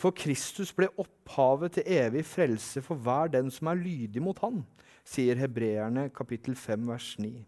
for 0.00 0.16
Kristus 0.16 0.70
ble 0.72 0.86
opphavet 1.00 1.76
til 1.76 1.90
evig 1.92 2.22
frelse 2.24 2.80
for 2.84 2.96
hver 2.96 3.28
den 3.34 3.50
som 3.52 3.68
er 3.68 3.82
lydig 3.82 4.22
mot 4.24 4.38
Han, 4.40 4.62
sier 5.04 5.36
hebreerne 5.36 6.06
kapittel 6.16 6.56
5, 6.56 6.86
vers 6.88 7.10
9. 7.20 7.44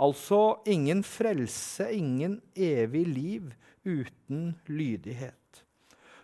Altså 0.00 0.62
ingen 0.66 1.02
frelse, 1.04 1.90
ingen 1.92 2.38
evig 2.56 3.04
liv 3.08 3.50
uten 3.84 4.54
lydighet. 4.66 5.64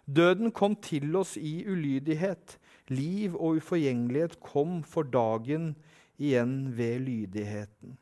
Døden 0.06 0.52
kom 0.54 0.76
til 0.80 1.16
oss 1.18 1.36
i 1.36 1.66
ulydighet. 1.68 2.56
Liv 2.88 3.34
og 3.34 3.60
uforgjengelighet 3.60 4.38
kom 4.40 4.80
for 4.86 5.02
dagen 5.02 5.74
igjen 6.16 6.70
ved 6.76 7.02
lydigheten. 7.04 7.98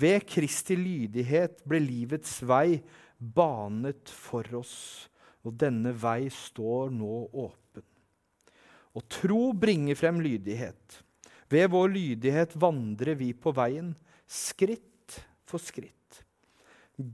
Ved 0.00 0.26
Kristi 0.28 0.76
lydighet 0.78 1.64
ble 1.68 1.80
livets 1.82 2.38
vei 2.46 2.80
banet 3.18 4.12
for 4.12 4.46
oss 4.56 5.08
og 5.46 5.56
denne 5.60 5.92
vei 5.96 6.28
står 6.32 6.92
nå 6.92 7.14
åpen. 7.32 7.84
Og 8.96 9.06
tro 9.08 9.42
bringer 9.56 9.96
frem 9.98 10.20
lydighet. 10.22 11.00
Ved 11.50 11.70
vår 11.72 11.92
lydighet 11.94 12.54
vandrer 12.60 13.16
vi 13.18 13.32
på 13.34 13.52
veien, 13.54 13.94
skritt 14.30 14.89
for 15.50 15.62
skritt. 15.62 16.22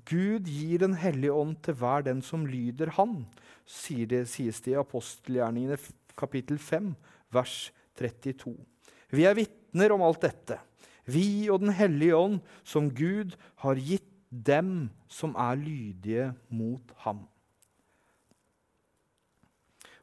Gud 0.09 0.49
gir 0.51 0.81
Den 0.83 0.97
hellige 0.99 1.33
ånd 1.33 1.61
til 1.63 1.77
hver 1.79 2.03
den 2.07 2.23
som 2.23 2.47
lyder 2.47 2.91
Han, 2.97 3.25
sier 3.67 4.07
det, 4.11 4.27
sies 4.29 4.61
det 4.65 4.75
i 4.75 4.81
apostelgjerningene 4.81 5.79
kapittel 6.19 6.59
5, 6.59 6.95
vers 7.35 7.71
32. 7.99 8.57
Vi 9.15 9.27
er 9.29 9.37
vitner 9.39 9.95
om 9.95 10.03
alt 10.03 10.25
dette, 10.27 10.59
vi 11.07 11.47
og 11.53 11.63
Den 11.63 11.75
hellige 11.77 12.17
ånd, 12.19 12.41
som 12.65 12.91
Gud 12.91 13.37
har 13.63 13.79
gitt 13.79 14.09
dem 14.31 14.91
som 15.09 15.37
er 15.39 15.55
lydige 15.61 16.33
mot 16.51 16.91
ham. 17.05 17.23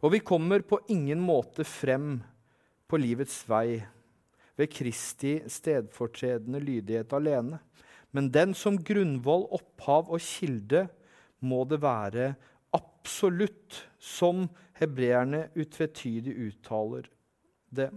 Og 0.03 0.11
vi 0.15 0.19
kommer 0.19 0.63
på 0.67 0.81
ingen 0.91 1.19
måte 1.23 1.63
frem 1.67 2.17
på 2.87 2.99
livets 2.99 3.43
vei 3.47 3.83
ved 4.59 4.71
Kristi 4.71 5.37
stedfortredende 5.49 6.59
lydighet 6.59 7.13
alene. 7.15 7.59
Men 8.13 8.29
den 8.33 8.53
som 8.57 8.77
grunnvoll, 8.77 9.47
opphav 9.57 10.11
og 10.13 10.21
kilde 10.21 10.85
må 11.43 11.63
det 11.67 11.81
være 11.83 12.33
absolutt, 12.73 13.81
som 14.03 14.47
hebreerne 14.77 15.47
utvetydig 15.55 16.33
uttaler 16.47 17.07
det. 17.73 17.89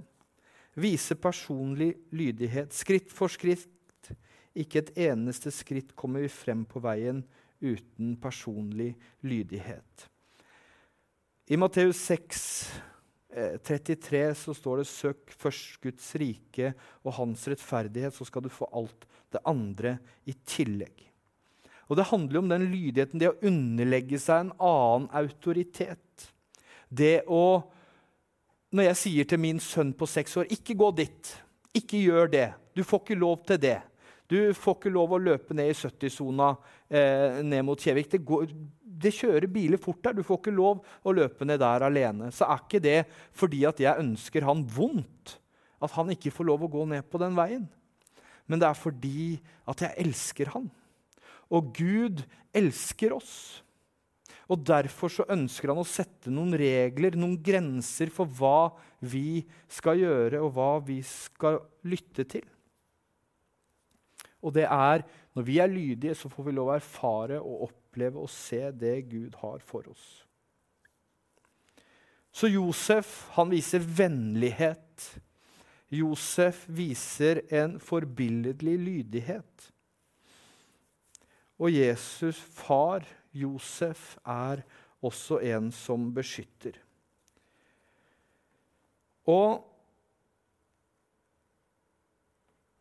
Vise 0.77 1.17
personlig 1.19 1.95
lydighet, 2.13 2.75
skritt 2.77 3.13
for 3.13 3.33
skritt. 3.33 3.73
Ikke 4.57 4.81
et 4.81 4.93
eneste 5.09 5.53
skritt 5.53 5.95
kommer 5.97 6.25
vi 6.25 6.33
frem 6.33 6.65
på 6.69 6.81
veien 6.85 7.23
uten 7.61 8.15
personlig 8.21 8.95
lydighet. 9.25 10.07
I 11.49 11.57
Matteus 11.61 12.01
6, 12.09 12.43
33 13.37 14.21
eh, 14.23 14.35
så 14.35 14.55
står 14.57 14.81
det 14.81 14.87
'søk 14.89 15.33
først 15.37 15.81
Guds 15.83 16.15
rike 16.17 16.73
og 17.05 17.13
hans 17.19 17.49
rettferdighet', 17.49 18.17
så 18.17 18.25
skal 18.25 18.43
du 18.43 18.49
få 18.49 18.69
alt 18.73 19.07
det 19.33 19.43
andre 19.45 19.99
i 20.25 20.33
tillegg. 20.47 21.05
Og 21.89 21.97
Det 21.97 22.09
handler 22.11 22.39
om 22.39 22.49
den 22.49 22.67
lydigheten, 22.73 23.21
det 23.21 23.29
å 23.29 23.39
underlegge 23.47 24.19
seg 24.19 24.41
en 24.41 24.53
annen 24.59 25.09
autoritet. 25.13 26.33
Det 26.91 27.23
å 27.29 27.73
Når 28.73 28.83
jeg 28.83 28.97
sier 28.97 29.25
til 29.25 29.39
min 29.39 29.61
sønn 29.61 29.93
på 29.95 30.07
seks 30.07 30.37
år 30.37 30.45
'ikke 30.51 30.75
gå 30.75 30.91
dit', 30.97 31.37
'ikke 31.73 32.03
gjør 32.03 32.31
det', 32.31 32.55
'du 32.75 32.83
får 32.83 33.01
ikke 33.01 33.19
lov 33.19 33.47
til 33.47 33.59
det', 33.59 33.83
du 34.29 34.53
får 34.53 34.75
ikke 34.75 34.91
lov 34.91 35.13
å 35.15 35.23
løpe 35.23 35.55
ned 35.55 35.71
i 35.71 35.73
70-sona 35.73 36.57
eh, 36.91 37.43
ned 37.47 37.63
mot 37.63 37.79
Kjevik. 37.79 38.11
Det 38.11 38.25
går, 38.27 38.51
det 38.97 39.13
kjører 39.17 39.49
biler 39.53 39.81
fort 39.81 40.03
der. 40.05 40.17
Du 40.17 40.25
får 40.27 40.41
ikke 40.41 40.55
lov 40.55 40.83
å 41.05 41.15
løpe 41.15 41.47
ned 41.49 41.61
der 41.63 41.85
alene. 41.87 42.31
Så 42.35 42.49
er 42.49 42.63
ikke 42.63 42.83
det 42.83 43.01
fordi 43.37 43.65
at 43.69 43.83
jeg 43.83 44.03
ønsker 44.03 44.47
han 44.47 44.65
vondt 44.65 45.37
at 45.83 45.93
han 45.93 46.09
ikke 46.15 46.33
får 46.33 46.49
lov 46.49 46.65
å 46.65 46.73
gå 46.73 46.87
ned 46.89 47.05
på 47.11 47.21
den 47.21 47.37
veien. 47.37 47.67
Men 48.49 48.63
det 48.63 48.69
er 48.71 48.79
fordi 48.79 49.37
at 49.69 49.83
jeg 49.85 50.07
elsker 50.07 50.53
han. 50.55 50.71
Og 51.53 51.73
Gud 51.77 52.23
elsker 52.57 53.15
oss. 53.17 53.37
Og 54.47 54.63
Derfor 54.63 55.11
så 55.11 55.27
ønsker 55.35 55.73
han 55.73 55.83
å 55.83 55.89
sette 55.89 56.31
noen 56.33 56.55
regler, 56.57 57.19
noen 57.19 57.37
grenser 57.43 58.13
for 58.15 58.31
hva 58.39 58.71
vi 59.03 59.43
skal 59.69 59.99
gjøre, 60.01 60.41
og 60.43 60.53
hva 60.55 60.71
vi 60.87 61.01
skal 61.07 61.59
lytte 61.87 62.27
til. 62.31 62.47
Og 64.47 64.55
det 64.55 64.69
er 64.71 65.03
når 65.37 65.45
vi 65.45 65.59
er 65.61 65.69
lydige, 65.69 66.15
så 66.17 66.31
får 66.33 66.47
vi 66.47 66.55
lov 66.55 66.71
å 66.71 66.77
erfare 66.79 67.41
og 67.43 67.67
oppleve 67.67 67.86
og 68.17 68.31
se 68.31 68.71
det 68.73 69.09
Gud 69.11 69.37
har 69.41 69.63
for 69.65 69.89
oss. 69.91 70.27
Så 72.37 72.51
Josef 72.53 73.29
han 73.37 73.49
viser 73.51 73.81
vennlighet. 73.81 75.07
Josef 75.89 76.67
viser 76.69 77.41
en 77.55 77.79
forbilledlig 77.81 78.77
lydighet. 78.79 79.71
Og 81.57 81.73
Jesus, 81.73 82.37
far 82.37 83.07
Josef, 83.33 84.17
er 84.27 84.61
også 85.01 85.39
en 85.41 85.71
som 85.73 86.11
beskytter. 86.15 86.77
Og 89.27 89.65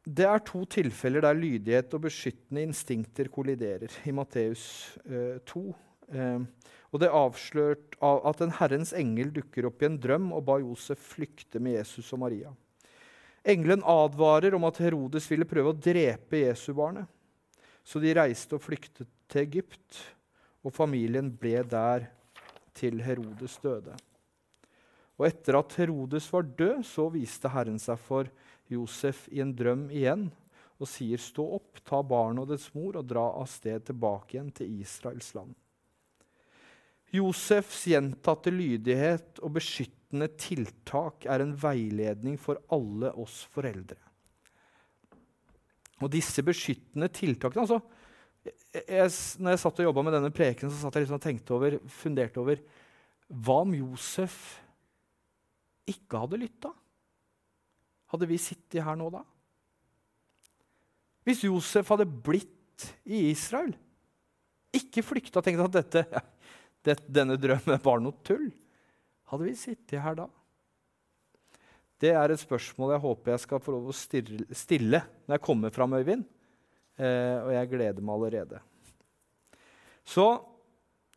Det 0.05 0.25
er 0.29 0.41
to 0.45 0.61
tilfeller 0.69 1.23
der 1.25 1.33
lydighet 1.33 1.93
og 1.97 2.03
beskyttende 2.03 2.61
instinkter 2.67 3.25
kolliderer 3.33 3.89
i 4.05 4.13
Matteus 4.13 4.65
eh, 5.09 5.39
2. 5.49 5.63
Eh, 6.13 6.43
og 6.93 7.01
det 7.01 7.07
er 7.09 7.17
avslørt 7.17 7.97
av 8.05 8.21
at 8.29 8.43
en 8.45 8.53
Herrens 8.53 8.93
engel 8.93 9.33
dukker 9.33 9.65
opp 9.71 9.81
i 9.81 9.89
en 9.89 9.97
drøm 9.97 10.29
og 10.37 10.45
ba 10.45 10.59
Josef 10.61 11.01
flykte 11.15 11.57
med 11.57 11.79
Jesus 11.79 12.13
og 12.13 12.21
Maria. 12.21 12.53
Engelen 13.45 13.81
advarer 13.81 14.53
om 14.57 14.69
at 14.69 14.77
Herodes 14.81 15.25
ville 15.31 15.49
prøve 15.49 15.73
å 15.73 15.77
drepe 15.77 16.43
Jesubarnet. 16.43 17.09
Så 17.85 18.01
de 18.01 18.13
reiste 18.17 18.57
og 18.57 18.63
flyktet 18.65 19.09
til 19.29 19.43
Egypt, 19.43 19.99
og 20.65 20.73
familien 20.73 21.27
ble 21.33 21.59
der 21.69 22.07
til 22.77 23.01
Herodes 23.05 23.57
døde. 23.61 23.93
Og 25.17 25.27
etter 25.29 25.57
at 25.57 25.75
Herodes 25.77 26.29
var 26.33 26.45
død, 26.45 26.81
så 26.85 27.09
viste 27.13 27.49
Herren 27.49 27.77
seg 27.81 28.01
for 28.01 28.29
Josef 28.71 29.27
i 29.31 29.41
en 29.43 29.53
drøm 29.55 29.87
igjen 29.93 30.29
og 30.75 30.89
sier, 30.89 31.17
'Stå 31.17 31.45
opp, 31.55 31.79
ta 31.85 32.01
barnet 32.03 32.43
og 32.43 32.49
dets 32.51 32.67
mor 32.75 32.97
og 32.99 33.07
dra 33.07 33.23
av 33.39 33.47
sted 33.47 33.85
tilbake 33.85 34.35
igjen 34.35 34.51
til 34.51 34.81
Israels 34.81 35.33
land.' 35.35 35.55
Josefs 37.15 37.85
gjentatte 37.87 38.51
lydighet 38.51 39.39
og 39.39 39.53
beskyttende 39.55 40.27
tiltak 40.35 41.27
er 41.31 41.43
en 41.43 41.53
veiledning 41.55 42.35
for 42.41 42.59
alle 42.75 43.13
oss 43.21 43.45
foreldre. 43.53 43.99
Og 46.03 46.11
disse 46.11 46.43
beskyttende 46.43 47.07
tiltakene 47.13 47.63
altså, 47.63 47.79
jeg, 48.45 49.11
når 49.39 49.55
jeg 49.55 49.61
satt 49.61 49.79
og 49.79 49.87
jobba 49.87 50.03
med 50.03 50.17
denne 50.17 50.33
preken, 50.35 50.69
så 50.69 50.81
satt 50.81 50.97
jeg 50.97 51.05
liksom 51.05 51.17
og 51.17 51.23
tenkte 51.23 51.55
over, 51.55 51.77
funderte 51.87 52.41
over 52.41 52.59
Hva 53.31 53.61
om 53.63 53.71
Josef 53.73 54.35
ikke 55.89 56.19
hadde 56.25 56.41
lytta? 56.41 56.73
Hadde 58.15 58.29
vi 58.31 58.39
sittet 58.39 58.79
her 58.85 58.95
nå 58.95 59.11
da? 59.11 59.21
Hvis 61.27 61.43
Josef 61.43 61.89
hadde 61.91 62.07
blitt 62.07 62.85
i 63.03 63.25
Israel, 63.33 63.73
ikke 64.75 65.03
flykta 65.03 65.41
og 65.41 65.45
tenkt 65.45 65.63
at 65.65 65.75
dette, 65.75 66.21
det, 66.85 66.95
denne 67.11 67.35
drømmen 67.39 67.81
var 67.83 67.99
noe 68.03 68.15
tull 68.23 68.47
hadde 69.31 69.47
vi 69.47 69.55
sittet 69.57 70.01
her 70.01 70.17
da? 70.17 70.27
Det 72.01 72.11
er 72.13 72.31
et 72.31 72.41
spørsmål 72.41 72.93
jeg 72.93 73.03
håper 73.05 73.33
jeg 73.33 73.43
skal 73.45 73.61
få 73.63 73.77
lov 73.77 73.89
å 73.89 73.95
stille 73.95 75.01
når 75.25 75.37
jeg 75.37 75.45
kommer 75.45 75.73
fram, 75.73 75.95
Øyvind. 75.95 76.25
Eh, 76.95 77.37
og 77.41 77.51
jeg 77.55 77.71
gleder 77.71 78.03
meg 78.03 78.15
allerede. 78.15 78.59
Så 80.05 80.27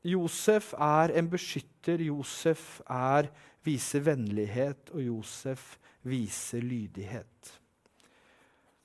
Josef 0.07 0.73
er 0.75 1.13
en 1.19 1.29
beskytter. 1.31 2.01
Josef 2.09 2.79
er, 2.87 3.29
viser 3.67 4.05
vennlighet, 4.07 4.91
og 4.95 5.03
Josef 5.03 5.77
viser 6.09 6.65
lydighet. 6.65 7.55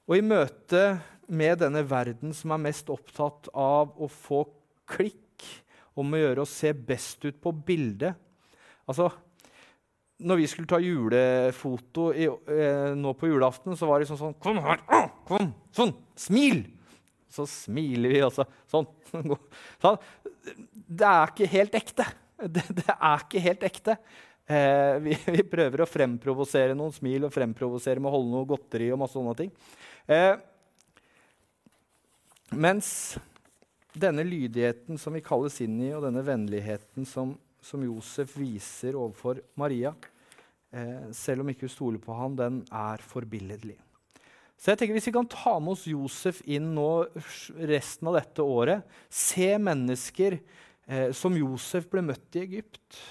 Og 0.09 0.17
i 0.17 0.25
møte 0.25 0.83
med 1.31 1.61
denne 1.63 1.83
verden 1.87 2.33
som 2.35 2.51
er 2.53 2.63
mest 2.65 2.89
opptatt 2.91 3.47
av 3.55 3.93
å 3.95 4.09
få 4.11 4.43
klikk, 4.89 5.19
om 5.93 6.09
å 6.15 6.19
gjøre 6.19 6.41
å 6.41 6.49
se 6.49 6.71
best 6.73 7.21
ut 7.27 7.37
på 7.37 7.51
bildet 7.53 8.17
Altså, 8.83 9.05
når 10.27 10.41
vi 10.41 10.47
skulle 10.51 10.67
ta 10.67 10.79
julefoto 10.83 12.09
i, 12.11 12.25
eh, 12.27 12.93
nå 12.99 13.13
på 13.15 13.29
julaften, 13.29 13.77
så 13.79 13.87
var 13.87 14.01
det 14.01 14.09
sånn 14.09 14.19
sånn 14.19 14.35
Kom 14.43 14.59
her! 14.63 14.81
Kom! 15.27 15.53
Sånn! 15.71 15.93
Smil! 16.19 16.65
Så 17.33 17.47
smiler 17.49 18.13
vi, 18.13 18.19
altså. 18.21 18.45
Sånn. 18.69 18.85
sånn. 19.83 19.97
Det 20.69 21.07
er 21.07 21.31
ikke 21.31 21.49
helt 21.55 21.79
ekte. 21.79 22.09
Det, 22.43 22.63
det 22.75 22.91
er 22.91 23.21
ikke 23.23 23.39
helt 23.39 23.61
ekte. 23.63 23.93
Eh, 24.47 24.95
vi, 25.03 25.17
vi, 25.37 25.45
prøver 25.47 25.83
å 25.83 25.89
fremprovosere 25.89 26.75
noen 26.77 26.95
smil 26.95 27.27
og 27.27 27.33
fremprovosere 27.35 28.01
med 28.01 28.11
å 28.11 28.15
holde 28.17 28.33
noe 28.33 28.49
godteri 28.49 28.89
og 28.93 28.99
masse 29.03 29.17
sånne 29.17 29.37
ting. 29.39 29.53
Eh, 30.07 30.35
mens 32.53 32.89
denne 33.93 34.25
lydigheten 34.25 34.99
som 35.01 35.13
vi 35.15 35.23
kalles 35.25 35.59
inn 35.63 35.79
i, 35.81 35.93
og 35.93 36.05
denne 36.05 36.25
vennligheten 36.25 37.07
som 37.07 37.35
som 37.63 37.83
Josef 37.85 38.35
viser 38.37 38.97
overfor 38.99 39.39
Maria, 39.59 39.93
eh, 40.71 41.09
selv 41.15 41.43
om 41.43 41.51
ikke 41.51 41.67
hun 41.67 41.75
stoler 41.75 42.03
på 42.03 42.15
ham, 42.17 42.35
den 42.35 42.61
er 42.71 43.03
forbilledlig. 43.03 43.77
Så 44.57 44.71
jeg 44.71 44.77
tenker 44.79 44.93
Hvis 44.93 45.07
vi 45.07 45.11
kan 45.11 45.27
ta 45.27 45.59
med 45.59 45.73
oss 45.73 45.87
Josef 45.87 46.41
inn 46.45 46.73
nå 46.75 47.07
resten 47.67 48.07
av 48.07 48.15
dette 48.15 48.39
året, 48.39 48.83
se 49.09 49.57
mennesker 49.57 50.39
eh, 50.87 51.11
som 51.11 51.35
Josef 51.35 51.89
ble 51.89 52.01
møtt 52.01 52.35
i 52.35 52.43
Egypt, 52.45 53.01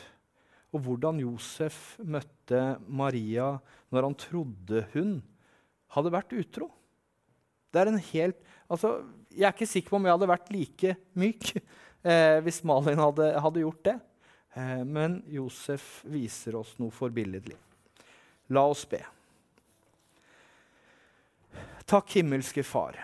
og 0.73 0.81
hvordan 0.87 1.21
Josef 1.21 1.99
møtte 2.01 2.61
Maria 2.89 3.55
når 3.93 4.09
han 4.09 4.17
trodde 4.19 4.87
hun 4.95 5.19
hadde 5.93 6.13
vært 6.15 6.33
utro. 6.37 6.71
Det 7.73 7.81
er 7.81 7.91
en 7.91 8.01
helt, 8.13 8.39
altså, 8.69 9.03
Jeg 9.33 9.49
er 9.49 9.55
ikke 9.55 9.69
sikker 9.69 9.93
på 9.93 9.97
om 9.97 10.07
jeg 10.09 10.17
hadde 10.17 10.29
vært 10.29 10.51
like 10.53 10.95
myk 11.17 11.53
eh, 11.57 12.39
hvis 12.45 12.63
Malin 12.69 13.01
hadde, 13.01 13.29
hadde 13.41 13.65
gjort 13.65 13.85
det. 13.89 13.97
Eh, 14.57 14.83
men 14.85 15.23
Josef 15.33 16.03
viser 16.09 16.59
oss 16.59 16.75
noe 16.81 16.93
forbilledlig. 16.93 17.57
La 18.53 18.65
oss 18.69 18.85
be. 18.89 19.01
Takk, 21.89 22.13
himmelske 22.17 22.65
Far, 22.65 22.97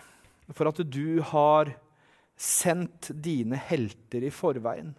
for 0.52 0.70
at 0.70 0.80
du 0.84 1.20
har 1.32 1.72
sendt 2.38 3.10
dine 3.24 3.58
helter 3.68 4.24
i 4.24 4.32
forveien. 4.32 4.92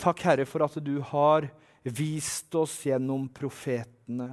Takk, 0.00 0.22
Herre, 0.24 0.46
for 0.48 0.64
at 0.64 0.78
du 0.80 0.94
har 1.10 1.44
vist 1.84 2.54
oss 2.56 2.78
gjennom 2.86 3.26
profetene, 3.36 4.30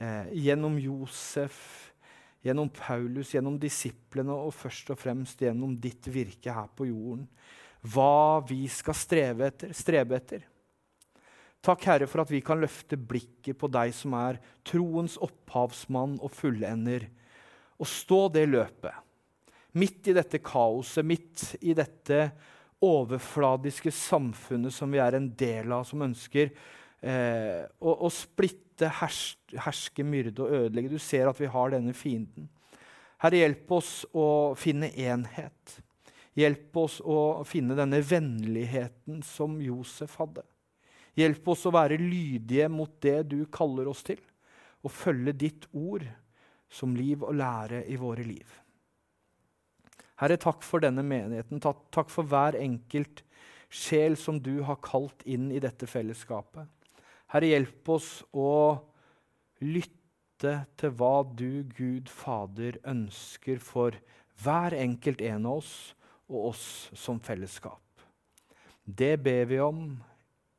eh, 0.00 0.30
gjennom 0.46 0.78
Josef, 0.80 1.58
gjennom 2.44 2.70
Paulus, 2.72 3.34
gjennom 3.34 3.58
disiplene 3.60 4.32
og 4.32 4.54
først 4.56 4.94
og 4.94 5.00
fremst 5.00 5.44
gjennom 5.44 5.76
ditt 5.80 6.08
virke 6.08 6.52
her 6.52 6.72
på 6.76 6.88
jorden 6.88 7.28
hva 7.84 8.40
vi 8.48 8.64
skal 8.72 8.96
streve 8.96 9.48
etter, 9.50 9.72
strebe 9.76 10.16
etter. 10.16 10.44
Takk, 11.64 11.84
Herre, 11.88 12.08
for 12.08 12.24
at 12.24 12.32
vi 12.32 12.42
kan 12.44 12.60
løfte 12.60 12.96
blikket 12.96 13.56
på 13.60 13.68
deg 13.72 13.92
som 13.96 14.16
er 14.16 14.40
troens 14.66 15.16
opphavsmann 15.22 16.18
og 16.20 16.32
fullender, 16.32 17.06
og 17.80 17.88
stå 17.88 18.20
det 18.32 18.44
løpet. 18.48 18.96
Midt 19.80 20.10
i 20.12 20.16
dette 20.16 20.40
kaoset, 20.44 21.04
midt 21.04 21.46
i 21.64 21.74
dette 21.76 22.28
overfladiske 22.84 23.92
samfunnet 23.94 24.74
som 24.74 24.92
vi 24.92 25.00
er 25.02 25.16
en 25.18 25.30
del 25.38 25.72
av, 25.74 25.86
som 25.88 26.04
ønsker 26.04 26.50
eh, 27.00 27.64
å, 27.80 27.94
å, 27.94 28.10
splitte, 28.12 28.90
herske, 29.00 29.58
herske, 29.64 30.06
myrde 30.06 30.44
og 30.44 30.58
ødelegge. 30.60 30.92
Du 30.92 31.02
ser 31.02 31.30
at 31.30 31.40
vi 31.40 31.50
har 31.50 31.74
denne 31.74 31.94
fienden. 31.96 32.48
Herre, 33.22 33.40
hjelp 33.40 33.70
oss 33.72 33.92
å 34.12 34.26
finne 34.58 34.90
enhet. 35.00 35.78
Hjelp 36.34 36.76
oss 36.82 36.98
å 37.00 37.44
finne 37.46 37.76
denne 37.78 38.00
vennligheten 38.02 39.22
som 39.24 39.60
Josef 39.62 40.18
hadde. 40.18 40.42
Hjelp 41.14 41.46
oss 41.54 41.62
å 41.68 41.72
være 41.74 42.00
lydige 42.00 42.66
mot 42.72 42.90
det 43.04 43.20
du 43.30 43.44
kaller 43.54 43.86
oss 43.90 44.02
til, 44.06 44.18
og 44.82 44.92
følge 44.92 45.36
ditt 45.44 45.68
ord 45.70 46.04
som 46.74 46.96
liv 46.98 47.22
og 47.22 47.36
lære 47.38 47.84
i 47.86 47.96
våre 48.00 48.26
liv. 48.26 48.63
Herre, 50.20 50.38
takk 50.38 50.62
for 50.62 50.84
denne 50.84 51.02
menigheten. 51.06 51.60
Takk 51.62 52.10
for 52.12 52.28
hver 52.30 52.58
enkelt 52.60 53.24
sjel 53.74 54.16
som 54.20 54.38
du 54.42 54.62
har 54.66 54.78
kalt 54.84 55.24
inn 55.26 55.50
i 55.50 55.62
dette 55.62 55.88
fellesskapet. 55.90 56.68
Herre, 57.34 57.50
hjelp 57.50 57.90
oss 57.90 58.10
å 58.30 58.78
lytte 59.64 60.54
til 60.78 60.94
hva 60.98 61.24
du, 61.26 61.64
Gud 61.74 62.10
Fader, 62.12 62.78
ønsker 62.86 63.58
for 63.62 63.96
hver 64.44 64.76
enkelt 64.78 65.22
en 65.24 65.48
av 65.50 65.62
oss 65.62 65.74
og 66.30 66.50
oss 66.52 66.66
som 66.94 67.18
fellesskap. 67.22 67.82
Det 68.84 69.16
ber 69.22 69.48
vi 69.50 69.62
om 69.64 69.86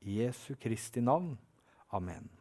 i 0.05 0.21
Jesu 0.23 0.55
Kristi 0.59 1.03
navn. 1.03 1.35
Amen. 1.93 2.34